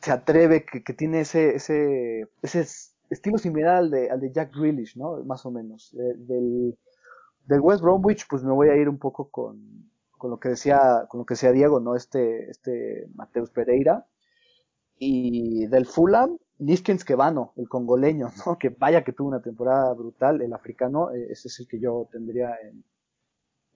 [0.00, 4.54] se atreve, que, tiene ese, ese, ese es- estilo similar al de, al de Jack
[4.54, 5.22] Grealish, ¿no?
[5.24, 5.90] Más o menos.
[5.92, 6.76] De- del,
[7.46, 11.06] del West Bromwich, pues me voy a ir un poco con, con lo que decía,
[11.08, 11.96] con lo que decía Diego, ¿no?
[11.96, 14.06] Este, este Mateus Pereira.
[14.96, 18.58] Y del Fulham, Niskens Kebano, el congoleño, ¿no?
[18.58, 22.08] Que vaya que tuvo una temporada brutal, el africano, eh, ese es el que yo
[22.10, 22.84] tendría en,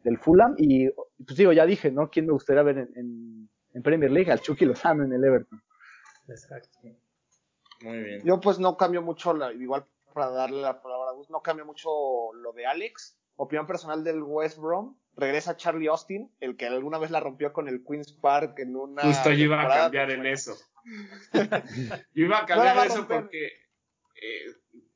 [0.04, 0.54] del Fulham.
[0.56, 2.08] Y pues digo, ya dije, ¿no?
[2.08, 4.30] ¿Quién me gustaría ver en, en, en Premier League?
[4.30, 5.60] Al Chucky Lozano en el Everton.
[6.28, 6.78] Exacto.
[7.82, 8.22] Muy bien.
[8.24, 11.64] Yo pues no cambio mucho, la, igual para darle la palabra a Gus, no cambio
[11.64, 13.16] mucho lo de Alex.
[13.40, 14.96] Opinión personal del West Brom.
[15.16, 19.02] Regresa Charlie Austin, el que alguna vez la rompió con el Queen's Park en una.
[19.02, 20.56] Justo yo iba a cambiar en eso.
[22.14, 24.46] Yo iba a No cambiar a eso porque eh,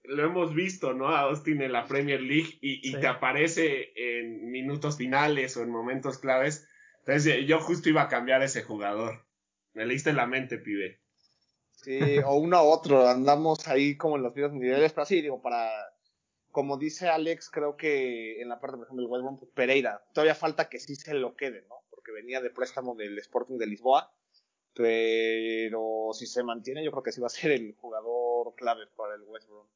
[0.05, 1.09] lo hemos visto, ¿no?
[1.09, 3.01] A Austin en la Premier League y, y Sí.
[3.01, 6.67] te aparece en minutos finales o en momentos claves.
[7.01, 9.25] Entonces yo justo iba a cambiar a ese jugador.
[9.75, 11.01] Me leíste la mente, pibe.
[11.73, 15.43] Sí, o uno a otro, andamos ahí como en los mismos niveles, pero sí, digo,
[15.43, 15.69] para,
[16.53, 20.05] como dice Alex, creo que en la parte, por ejemplo, del West Brom, pues, Pereira,
[20.15, 21.77] todavía falta que sí se lo quede, ¿no?
[21.91, 24.15] Porque venía de préstamo del Sporting de Lisboa,
[24.75, 29.15] pero si se mantiene, yo creo que sí va a ser el jugador clave para
[29.15, 29.67] el West Brom.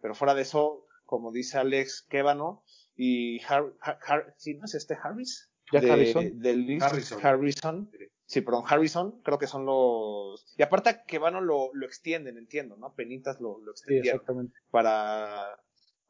[0.00, 2.62] Pero fuera de eso, como dice Alex, Kébano
[2.96, 5.50] y Har, Har- Har- ¿sí, no es este Harris?
[5.72, 6.40] Jack De- Harrison.
[6.40, 7.18] del Leeds, Harrison.
[7.26, 7.90] Harrison.
[8.24, 10.54] Sí, perdón, Harrison, creo que son los.
[10.58, 12.94] Y aparte a Kebano lo, lo extienden, entiendo, ¿no?
[12.94, 14.58] Penitas lo, lo Sí, extendieron exactamente.
[14.70, 15.58] para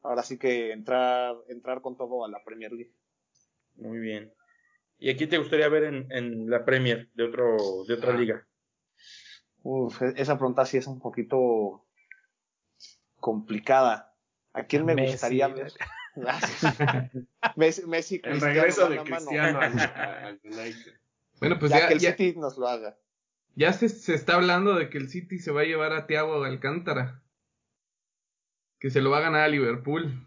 [0.01, 2.93] ahora sí que entrar, entrar con todo a la Premier League.
[3.75, 4.33] Muy bien.
[4.97, 8.45] ¿Y aquí te gustaría ver en, en la Premier de otro de otra liga?
[9.63, 11.85] Uf, e- esa pregunta sí es un poquito
[13.19, 14.15] complicada.
[14.53, 15.11] ¿A quién me Messi.
[15.13, 15.71] gustaría ver?
[17.55, 19.01] Messi, Messi El regreso de.
[19.03, 20.39] Cristiano al, al.
[21.39, 22.97] Bueno, pues ya, ya, que el ya, City nos lo haga.
[23.55, 26.43] ya se, se está hablando de que el City se va a llevar a Thiago
[26.43, 27.23] Alcántara.
[28.79, 30.25] Que se lo va a ganar a Liverpool.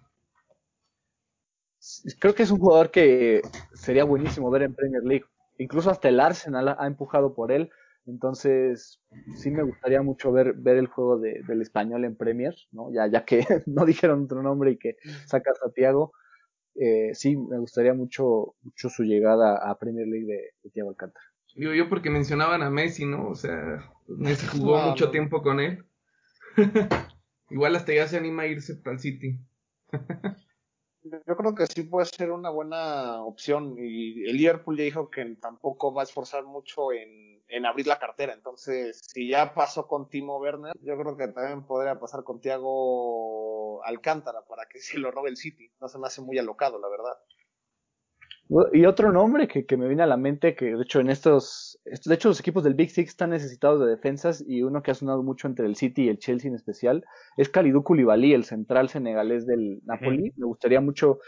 [2.20, 3.42] Creo que es un jugador que
[3.74, 5.24] sería buenísimo ver en Premier League.
[5.58, 7.70] Incluso hasta el Arsenal ha empujado por él.
[8.06, 9.00] Entonces,
[9.36, 12.92] sí me gustaría mucho ver, ver el juego de- del español en Premier, ¿no?
[12.92, 14.96] Ya, ya que no dijeron otro nombre y que
[15.26, 16.12] sacas a Thiago.
[16.74, 21.24] Eh, sí, me gustaría mucho, mucho su llegada a Premier League de, de Thiago Alcántara.
[21.54, 23.28] Digo yo porque mencionaban a Messi, ¿no?
[23.28, 25.10] O sea, Messi jugó No, mucho no.
[25.10, 25.84] tiempo con él.
[27.52, 29.38] Igual hasta ya se anima a irse para el City.
[31.02, 35.24] Yo creo que sí puede ser una buena opción y el Liverpool ya dijo que
[35.36, 38.32] tampoco va a esforzar mucho en, en abrir la cartera.
[38.32, 43.84] Entonces, si ya pasó con Timo Werner, yo creo que también podría pasar con Thiago
[43.84, 45.70] Alcántara para que se lo robe el City.
[45.78, 47.18] No se me hace muy alocado, la verdad.
[48.72, 51.80] Y otro nombre que, que, me viene a la mente, que de hecho en estos,
[51.84, 54.94] de hecho los equipos del Big Six están necesitados de defensas y uno que ha
[54.94, 57.04] sonado mucho entre el City y el Chelsea en especial
[57.36, 60.32] es Kalidou Koulibaly, el central senegalés del Napoli.
[60.36, 61.20] Me gustaría mucho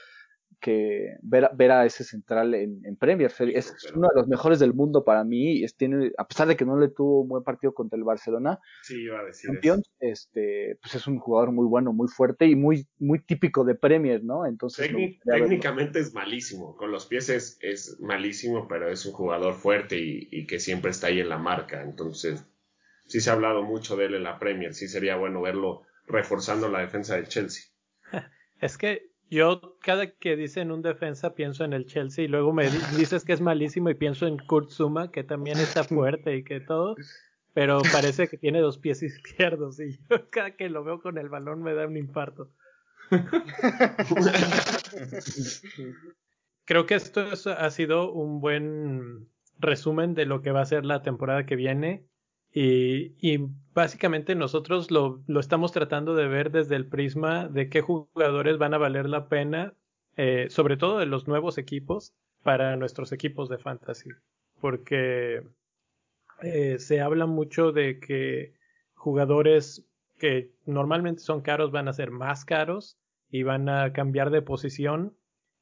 [0.61, 3.33] que ver, ver a ese central en, en Premier.
[3.55, 5.63] Es, uno de los mejores del mundo para mí.
[5.63, 8.59] Es, tiene, a pesar de que no le tuvo un buen partido contra el Barcelona,
[8.83, 12.57] sí, iba a decir campeón, este, pues es un jugador muy bueno, muy fuerte y
[12.57, 14.47] muy, muy típico de Premier, ¿no?
[14.47, 14.91] Entonces,
[15.25, 16.77] técnicamente es malísimo.
[16.77, 20.91] Con los pies es, es, malísimo, pero es un jugador fuerte y, y que siempre
[20.91, 21.83] está ahí en la marca.
[21.83, 22.45] Entonces,
[23.07, 24.75] sí se ha hablado mucho de él en la Premier.
[24.75, 27.65] Sí sería bueno verlo reforzando la defensa del Chelsea.
[28.61, 32.65] Es que yo cada que dicen un defensa pienso en el Chelsea y luego me
[32.97, 36.61] dices que es malísimo y pienso en Kurt Zuma que también está fuerte y que
[36.61, 36.97] todo,
[37.53, 41.29] pero parece que tiene dos pies izquierdos y yo cada que lo veo con el
[41.29, 42.51] balón me da un infarto.
[46.65, 47.27] Creo que esto
[47.59, 52.07] ha sido un buen resumen de lo que va a ser la temporada que viene.
[52.57, 57.81] Y, y básicamente nosotros lo, lo, estamos tratando de ver desde el prisma de qué
[57.81, 59.75] jugadores van a valer la pena,
[60.17, 64.11] eh, sobre todo de los nuevos equipos, para nuestros equipos de fantasy.
[64.61, 65.43] Porque
[66.43, 68.55] eh, se habla mucho de que
[68.95, 69.85] jugadores
[70.19, 72.97] que normalmente son caros van a ser más caros
[73.31, 75.17] y van a cambiar de posición.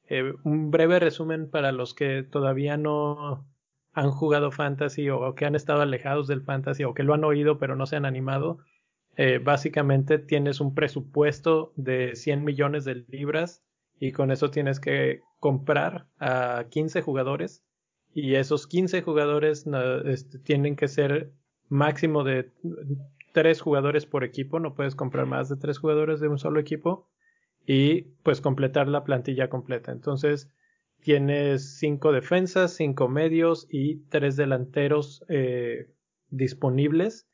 [0.09, 3.47] Eh, un breve resumen para los que todavía no,
[3.93, 7.59] han jugado fantasy o, que han estado alejados del fantasy o que lo han oído
[7.59, 8.59] pero no se han animado,
[9.17, 13.63] eh, básicamente tienes un presupuesto de 100 millones de libras
[14.01, 17.63] y con eso tienes que comprar a 15 jugadores
[18.15, 19.67] y esos 15 jugadores
[20.05, 21.31] este, tienen que ser
[21.69, 22.51] máximo de
[23.33, 27.09] 3 jugadores por equipo, no puedes comprar más de 3 jugadores de un solo equipo
[27.67, 29.93] y pues completar la plantilla completa.
[29.93, 30.51] Entonces,
[31.03, 35.89] tienes cinco defensas, cinco medios y tres delanteros eh,
[36.31, 37.29] disponibles.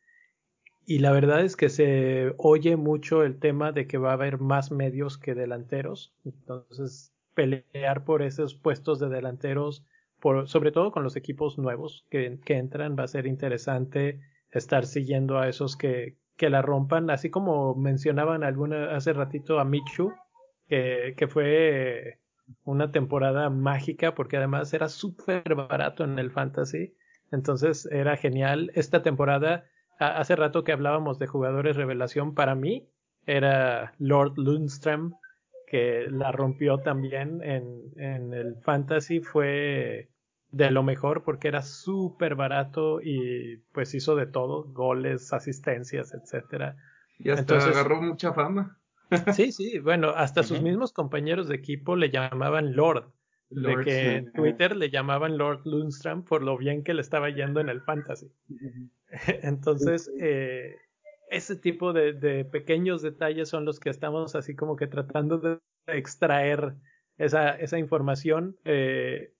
[0.87, 4.39] Y la verdad es que se oye mucho el tema de que va a haber
[4.39, 6.15] más medios que delanteros.
[6.25, 9.85] Entonces, pelear por esos puestos de delanteros,
[10.19, 14.87] por, sobre todo con los equipos nuevos que, que entran, va a ser interesante estar
[14.87, 17.11] siguiendo a esos que, que la rompan.
[17.11, 20.15] Así como mencionaban alguna, hace ratito a Michu,
[20.69, 22.18] que, que fue
[22.65, 26.95] una temporada mágica porque además era súper barato en el fantasy.
[27.31, 28.71] Entonces era genial.
[28.75, 29.65] Esta temporada,
[29.99, 32.89] hace rato que hablábamos de jugadores revelación, para mí
[33.27, 35.13] era Lord Lundström,
[35.67, 39.21] que la rompió también en, en el fantasy.
[39.21, 40.09] Fue
[40.51, 46.77] de lo mejor porque era súper barato y pues hizo de todo, goles, asistencias, etcétera.
[47.19, 48.78] Y hasta Entonces, agarró mucha fama.
[49.35, 53.11] Sí, sí, bueno, hasta sus mismos compañeros de equipo le llamaban Lord.
[53.51, 57.61] de que en Twitter le llamaban Lord Lundstrom por lo bien que le estaba yendo
[57.61, 58.31] en el fantasy.
[59.43, 60.77] Entonces, eh,
[61.31, 65.59] ese tipo de, de, pequeños detalles son los que estamos así como que tratando de
[65.87, 66.75] extraer
[67.17, 68.59] esa, esa información.
[68.65, 69.33] Eh,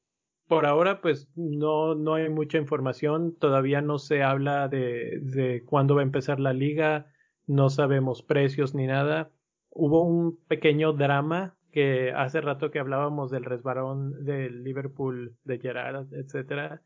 [0.47, 5.95] por ahora, pues no, no hay mucha información, todavía no se habla de, de cuándo
[5.95, 7.13] va a empezar la liga,
[7.47, 9.31] no sabemos precios ni nada
[9.71, 16.13] hubo un pequeño drama que hace rato que hablábamos del resbalón del Liverpool de Gerard,
[16.13, 16.83] etcétera,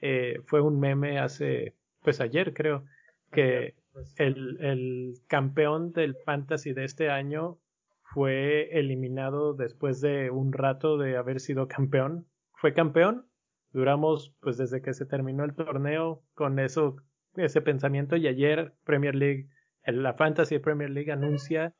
[0.00, 2.84] eh, fue un meme hace, pues ayer creo,
[3.30, 4.14] que pues.
[4.18, 7.58] el, el campeón del fantasy de este año
[8.02, 12.26] fue eliminado después de un rato de haber sido campeón.
[12.52, 13.26] Fue campeón,
[13.72, 16.96] duramos pues desde que se terminó el torneo con eso,
[17.34, 19.48] ese pensamiento y ayer Premier League,
[19.86, 21.74] la Fantasy Premier League anuncia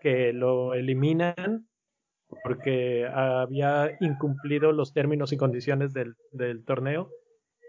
[0.00, 1.68] que lo eliminan
[2.42, 6.16] porque había incumplido los términos y condiciones del,
[6.64, 7.10] torneo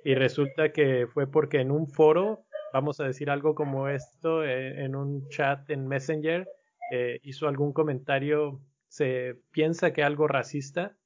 [0.03, 4.83] y resulta que fue porque en un foro, vamos a decir algo como esto, eh,
[4.83, 6.47] en un chat en Messenger,
[6.91, 10.97] eh, hizo algún comentario, se piensa que algo racista,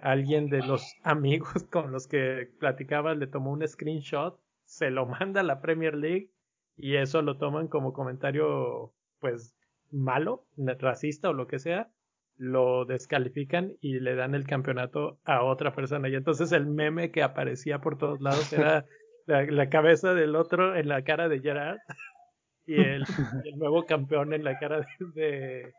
[0.00, 5.40] alguien de los amigos con los que platicaba le tomó un screenshot, se lo manda
[5.40, 6.30] a la Premier League
[6.76, 9.54] y eso lo toman como comentario pues
[9.90, 11.90] malo, racista o lo que sea,
[12.36, 16.08] lo descalifican y le dan el campeonato a otra persona.
[16.08, 18.86] Y entonces el meme que aparecía por todos lados era
[19.26, 21.78] la, cabeza del otro en la cara de Gerard
[22.66, 23.04] y el,
[23.44, 25.72] el nuevo campeón en la cara de,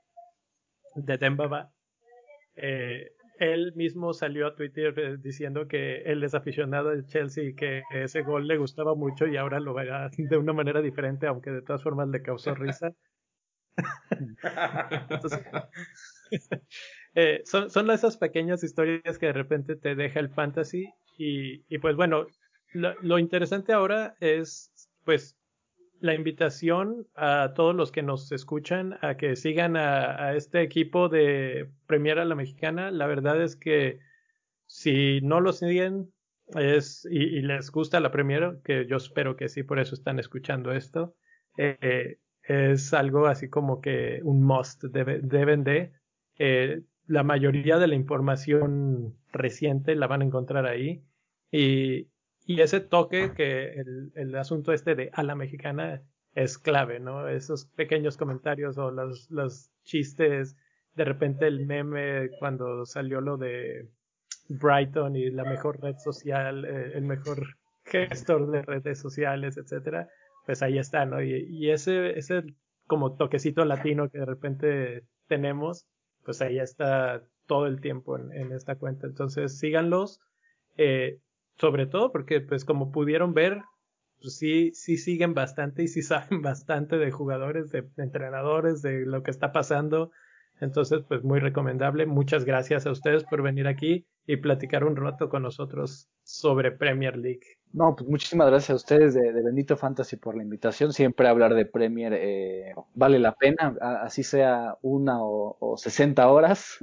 [0.95, 1.71] de, Dembaba.
[2.55, 7.55] eh, él mismo salió a Twitter eh, diciendo que él es aficionado de Chelsea y
[7.55, 11.49] que ese gol le gustaba mucho y ahora lo verá de una manera diferente, aunque
[11.49, 12.93] de todas formas le causó risa.
[17.15, 21.95] eh, son, esas pequeñas historias que de repente te deja el fantasy y, y pues
[21.95, 22.27] bueno,
[22.73, 24.71] lo, lo, interesante ahora es
[25.03, 25.37] pues
[26.01, 31.69] la invitación a todos los que nos escuchan a que sigan a, este equipo de
[31.85, 32.91] Premier a la Mexicana.
[32.91, 33.99] La verdad es que
[34.65, 36.11] si no lo siguen
[36.55, 40.71] es, y, les gusta la Premier, que yo espero que sí, por eso están escuchando
[40.71, 41.15] esto,
[41.57, 42.17] eh,
[42.51, 45.93] es algo así como que un must, deben de.
[46.37, 51.03] Eh, la mayoría de la información reciente la van a encontrar ahí.
[51.51, 52.07] Y,
[52.45, 56.01] y ese toque que el, el, asunto este de a la mexicana
[56.33, 57.27] es clave, ¿no?
[57.27, 60.55] Esos pequeños comentarios o los, los chistes,
[60.95, 63.89] de repente el meme cuando salió lo de
[64.47, 70.09] Brighton y la mejor red social, eh, el mejor gestor de redes sociales, etcétera,
[70.45, 71.21] pues ahí está, ¿no?
[71.21, 72.43] Y, y ese, ese
[72.87, 75.85] como toquecito latino que de repente tenemos,
[76.23, 79.07] pues ahí está todo el tiempo en, en esta cuenta.
[79.07, 80.19] Entonces síganlos.
[80.77, 81.19] Eh,
[81.61, 83.61] sobre todo porque pues como pudieron ver,
[84.19, 89.23] pues sí, sí siguen bastante y sí saben bastante de jugadores, de, entrenadores, de lo
[89.23, 90.11] que está pasando.
[90.59, 92.05] Entonces, pues muy recomendable.
[92.05, 97.17] Muchas gracias a ustedes por venir aquí y platicar un rato con nosotros sobre Premier
[97.17, 97.60] League.
[97.73, 100.91] No, pues muchísimas gracias a ustedes de, Bendito Fantasy por la invitación.
[100.91, 106.79] Siempre hablar de Premier eh, vale la pena, así sea una o, sesenta horas.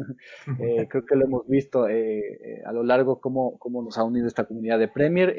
[0.60, 4.04] eh, creo que lo hemos visto eh, eh, a lo largo cómo, cómo nos ha
[4.04, 5.36] unido esta comunidad de Premier.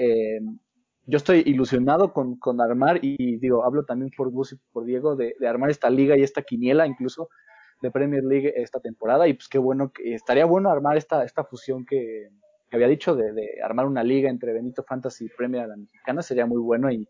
[1.07, 5.15] yo estoy ilusionado con, con, armar y digo, hablo también por Gus y por Diego
[5.15, 7.29] de, de armar esta liga y esta quiniela incluso
[7.81, 11.43] de Premier League esta temporada y pues qué bueno, que estaría bueno armar esta, esta
[11.43, 12.29] fusión que,
[12.75, 16.45] había dicho de, armar una liga entre Benito Fantasy y Premier a la Mexicana, sería
[16.45, 17.07] muy bueno y,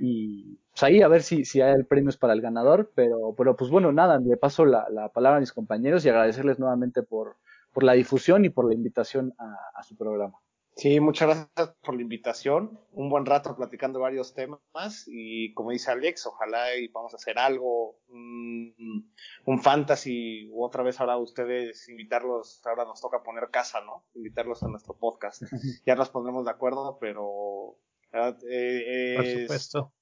[0.00, 3.56] y pues ahí a ver si, si hay el premio para el ganador, pero, pero
[3.56, 7.36] pues bueno, nada, le paso la, la palabra a mis compañeros y agradecerles nuevamente por,
[7.72, 10.38] por la difusión y por la invitación a su programa.
[10.76, 12.78] Sí, muchas gracias por la invitación.
[12.92, 17.38] Un buen rato platicando varios temas y como dice Alex, ojalá y vamos a hacer
[17.38, 19.10] algo, un,
[19.46, 24.04] un fantasy u otra vez ahora ustedes invitarlos, ahora nos toca poner casa, ¿no?
[24.14, 25.42] Invitarlos a nuestro podcast.
[25.86, 27.78] ya nos pondremos de acuerdo, pero
[28.12, 29.94] eh, por supuesto.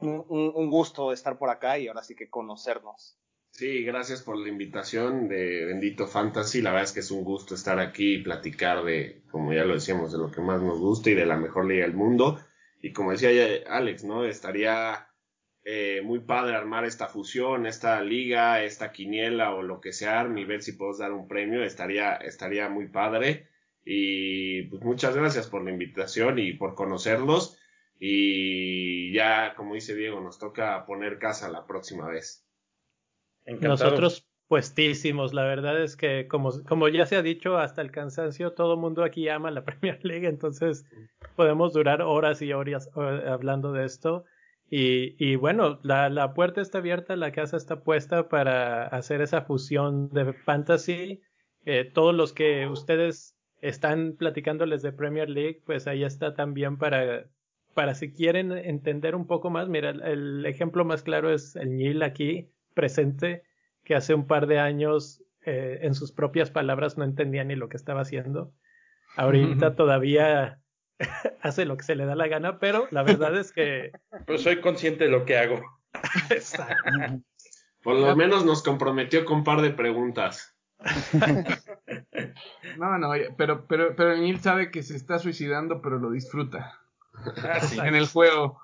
[0.00, 3.16] Un, un, un gusto estar por acá y ahora sí que conocernos.
[3.58, 6.62] Sí, gracias por la invitación de Bendito Fantasy.
[6.62, 9.74] La verdad es que es un gusto estar aquí y platicar de, como ya lo
[9.74, 12.38] decíamos, de lo que más nos gusta y de la mejor liga del mundo.
[12.80, 13.30] Y como decía
[13.68, 14.24] Alex, ¿no?
[14.24, 15.08] Estaría
[15.64, 20.44] eh, muy padre armar esta fusión, esta liga, esta quiniela o lo que sea, y
[20.44, 21.64] ver si podemos dar un premio.
[21.64, 23.48] Estaría, estaría muy padre.
[23.84, 27.58] Y pues muchas gracias por la invitación y por conocerlos.
[27.98, 32.47] Y ya, como dice Diego, nos toca poner casa la próxima vez.
[33.60, 38.52] Nosotros puestísimos, la verdad es que como, como ya se ha dicho hasta el cansancio,
[38.52, 40.86] todo el mundo aquí ama la Premier League, entonces
[41.36, 44.24] podemos durar horas y horas eh, hablando de esto.
[44.70, 49.42] Y, y bueno, la, la, puerta está abierta, la casa está puesta para hacer esa
[49.42, 51.22] fusión de fantasy.
[51.64, 57.30] Eh, todos los que ustedes están platicándoles de Premier League, pues ahí está también para,
[57.72, 59.68] para si quieren entender un poco más.
[59.68, 63.42] Mira, el, ejemplo más claro es el Nil aquí presente
[63.82, 67.68] que hace un par de años eh, en sus propias palabras no entendía ni lo
[67.68, 68.52] que estaba haciendo.
[69.16, 70.60] Ahorita todavía
[71.42, 73.90] hace lo que se le da la gana, pero la verdad es que...
[74.26, 75.60] Pero soy consciente de lo que hago.
[77.82, 80.56] Por lo menos nos comprometió con un par de preguntas.
[82.78, 86.78] no, no, pero, pero, pero Neil sabe que se está suicidando, pero lo disfruta.
[87.42, 88.60] Ah, en el juego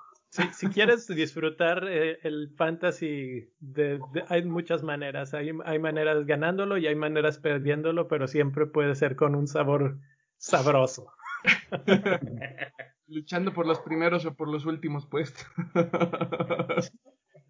[0.53, 5.33] si, quieres disfrutar eh, el fantasy, de, hay muchas maneras.
[5.33, 9.97] Hay, hay maneras ganándolo y hay maneras perdiéndolo, pero siempre puede ser con un sabor
[10.37, 11.11] sabroso.
[13.07, 15.45] Luchando por los primeros o por los últimos puestos.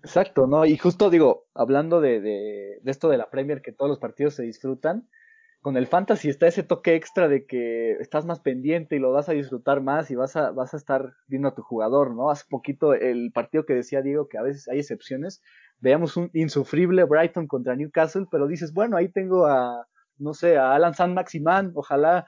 [0.04, 0.66] Exacto, ¿no?
[0.66, 4.36] Y justo digo, hablando de, de, de, esto de la Premier, que todos los partidos
[4.36, 5.10] se disfrutan,
[5.66, 9.30] con el fantasy está ese toque extra de que estás más pendiente y lo vas
[9.30, 12.30] a disfrutar más y vas a, vas a estar viendo a tu jugador, ¿no?
[12.30, 15.42] Hace poquito el partido que decía Diego que a veces hay excepciones,
[15.80, 19.88] veamos un insufrible Brighton contra Newcastle, pero dices, bueno, ahí tengo a,
[20.20, 22.28] no sé, a Alan San Maximán, ojalá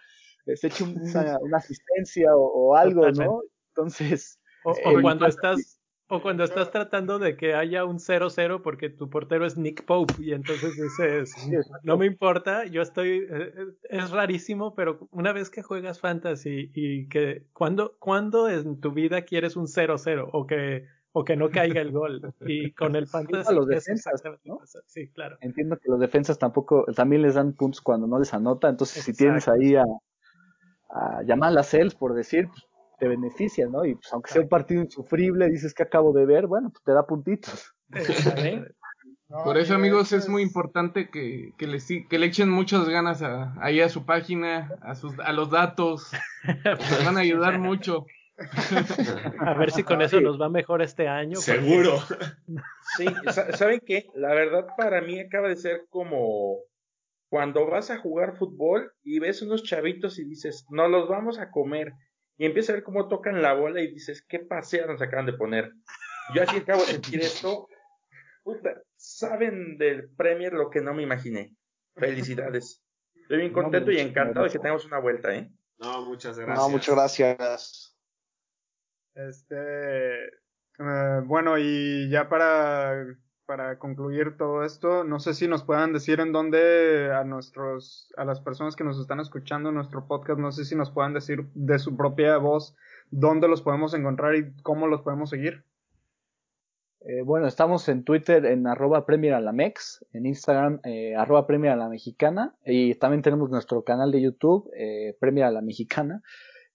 [0.56, 3.42] se eche una, asistencia o, algo, ¿no?
[3.68, 4.40] Entonces...
[4.64, 5.77] O, cuando estás
[6.10, 10.14] O cuando estás tratando de que haya un 0-0 porque tu portero es Nick Pope
[10.20, 11.36] y entonces dices,
[11.84, 13.54] no me importa, yo estoy, eh,
[13.90, 19.24] es rarísimo, pero una vez que juegas fantasy y que, ¿cuándo, ¿cuándo en tu vida
[19.24, 22.34] quieres un 0-0 o que, o que no caiga el gol?
[22.46, 24.62] Y con el fantasy los defensas, ¿no?
[24.86, 25.38] Sí, claro.
[25.42, 29.12] Entiendo que los defensas tampoco, también les dan puntos cuando no les anota, entonces si
[29.12, 29.84] tienes ahí a,
[30.90, 32.66] a llamar a las sales por decir, pues,
[32.98, 33.86] te beneficia, ¿no?
[33.86, 36.94] Y pues aunque sea un partido insufrible, dices que acabo de ver, bueno, pues te
[36.94, 37.74] da puntitos.
[39.44, 43.54] Por eso, amigos, es muy importante que, que, le, que le echen muchas ganas a,
[43.62, 46.12] ahí a su página, a, sus, a los datos.
[46.64, 48.06] Nos van a ayudar mucho.
[49.40, 51.36] A ver si con eso nos va mejor este año.
[51.38, 52.00] Seguro.
[52.96, 53.06] Sí,
[53.56, 54.08] ¿saben qué?
[54.16, 56.60] La verdad para mí acaba de ser como
[57.30, 61.52] cuando vas a jugar fútbol y ves unos chavitos y dices, no los vamos a
[61.52, 61.92] comer
[62.38, 65.34] y empieza a ver cómo tocan la bola y dices, qué pasea nos acaban de
[65.34, 65.74] poner.
[66.36, 67.68] Yo así acabo de sentir esto.
[68.96, 71.56] saben del Premier lo que no me imaginé.
[71.96, 72.84] Felicidades.
[73.16, 75.52] Estoy bien contento y encantado de que tengamos una vuelta, ¿eh?
[75.80, 76.58] No, muchas gracias.
[76.58, 77.98] No, muchas gracias.
[79.16, 83.06] Este, eh, bueno, y ya para
[83.48, 88.26] para concluir todo esto, no sé si nos puedan decir en dónde a nuestros, a
[88.26, 91.48] las personas que nos están escuchando en nuestro podcast, no sé si nos puedan decir
[91.56, 92.76] de su propia voz
[93.10, 95.64] dónde los podemos encontrar y cómo los podemos seguir.
[97.02, 101.78] Eh, bueno, estamos en Twitter en arroba Premier la Mex, en Instagram eh, arroba Premier
[101.78, 106.22] la Mexicana y también tenemos nuestro canal de YouTube eh, Premier a la Mexicana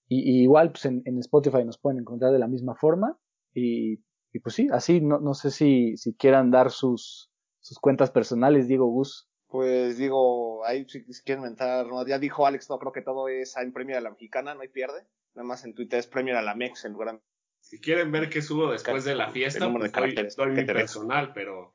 [0.09, 3.19] y, igual pues en, en, Spotify nos pueden encontrar de la misma forma
[3.55, 3.99] y
[4.33, 7.31] y pues sí, así no, no sé si, si quieran dar sus,
[7.61, 9.29] sus cuentas personales, Diego Gus.
[9.47, 13.73] Pues digo, ahí si, quieren mentar, ya dijo Alex, no creo que todo es en
[13.73, 15.07] Premier a la Mexicana, no hay pierde.
[15.35, 17.21] Nada más en Twitter es Premier a la Mex en lugar
[17.61, 21.75] Si quieren ver qué subo después de la fiesta, pues doy, doy mi personal, pero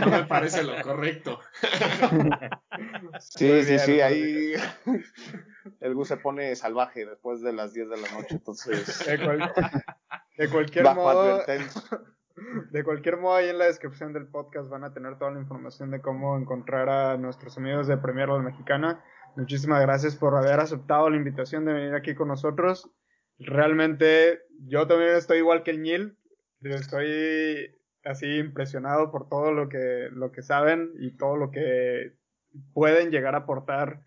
[0.00, 1.40] no me parece lo correcto.
[3.20, 4.52] Sí, sí, sí, ahí
[5.80, 9.08] el Gus se pone salvaje después de las 10 de la noche, entonces...
[10.38, 11.42] De, cualquier modo...
[12.70, 15.90] De cualquier modo, ahí en la descripción del podcast van a tener toda la información
[15.90, 19.04] de cómo encontrar a nuestros amigos de Premier La Mexicana.
[19.34, 22.90] Muchísimas gracias por haber aceptado la invitación de venir aquí con nosotros.
[23.38, 26.16] Realmente, yo también estoy igual que el Nil.
[26.62, 32.14] Estoy así impresionado por todo lo que, lo que saben y todo lo que
[32.72, 34.02] pueden llegar a aportar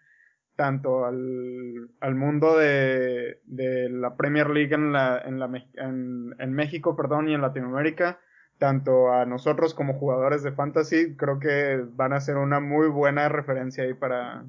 [0.62, 6.54] tanto al, al mundo de, de, la Premier League en, la, en, la, en, en,
[6.54, 8.20] México perdón, y en Latinoamérica,
[8.60, 13.28] tanto a nosotros como jugadores de fantasy, creo que van a ser una muy buena
[13.28, 14.46] referencia ahí para,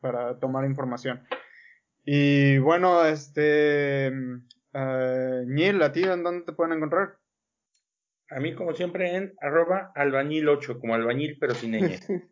[0.00, 1.26] para tomar información.
[2.04, 4.12] Y bueno, este,
[4.72, 7.16] uh, Neil, ¿a ti en dónde te pueden encontrar?
[8.30, 11.98] A mí, como siempre, en arroba albañil8, como albañil, pero sin ñ.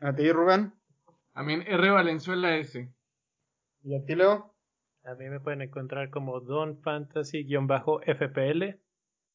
[0.00, 0.72] ¿A ti, Rubén?
[1.34, 2.92] A mí en R Valenzuela S.
[3.82, 4.54] ¿Y a ti, Leo?
[5.04, 8.78] A mí me pueden encontrar como Don Fantasy-FPL.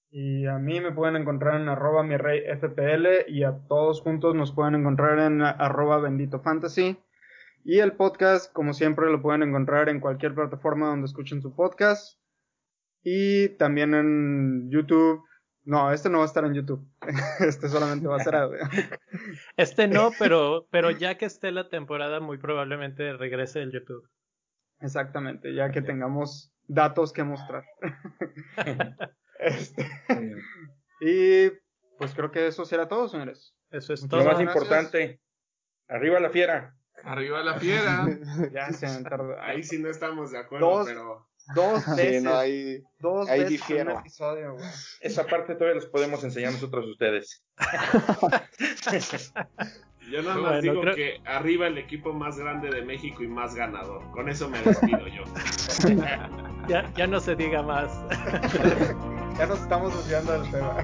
[0.09, 4.35] Y a mí me pueden encontrar en arroba mi rey FPL y a todos juntos
[4.35, 6.97] nos pueden encontrar en arroba bendito fantasy.
[7.65, 12.17] Y el podcast, como siempre, lo pueden encontrar en cualquier plataforma donde escuchen su podcast.
[13.03, 15.25] Y también en YouTube,
[15.67, 16.87] no, este no va a estar en YouTube.
[17.39, 18.59] Este solamente va a ser audio.
[19.57, 24.09] Este no, pero, pero ya que esté la temporada, muy probablemente regrese el YouTube.
[24.79, 27.65] Exactamente, ya que tengamos datos que mostrar.
[29.39, 29.85] Este,
[30.99, 31.51] y
[31.99, 33.55] pues creo que eso será todo, señores.
[33.69, 34.23] Eso es todo.
[34.23, 35.21] Lo más importante,
[35.87, 36.75] arriba la fiera.
[37.03, 38.07] Arriba la fiera.
[38.51, 39.39] ya se han tardado.
[39.39, 42.23] Ahí sí no estamos de acuerdo, pero Dos veces.
[42.23, 44.65] no, hay, dos veces en un episodio, güey.
[45.01, 47.43] Esa parte todavía les podemos enseñar nosotros a ustedes.
[50.11, 54.09] Yo nada más digo que arriba el equipo más grande de México y más ganador.
[54.11, 55.23] Con eso me despido yo.
[56.69, 57.91] ya, ya no se diga más.
[59.37, 60.81] ya nos estamos desviando del tema.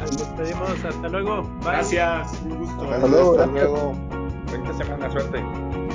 [0.00, 0.84] Nos despedimos.
[0.84, 1.48] Hasta luego.
[1.62, 2.32] Gracias.
[2.42, 2.90] Un gusto.
[2.90, 3.38] Hasta luego.
[3.38, 3.94] Hasta luego.
[4.50, 5.85] 20 semanas, suerte.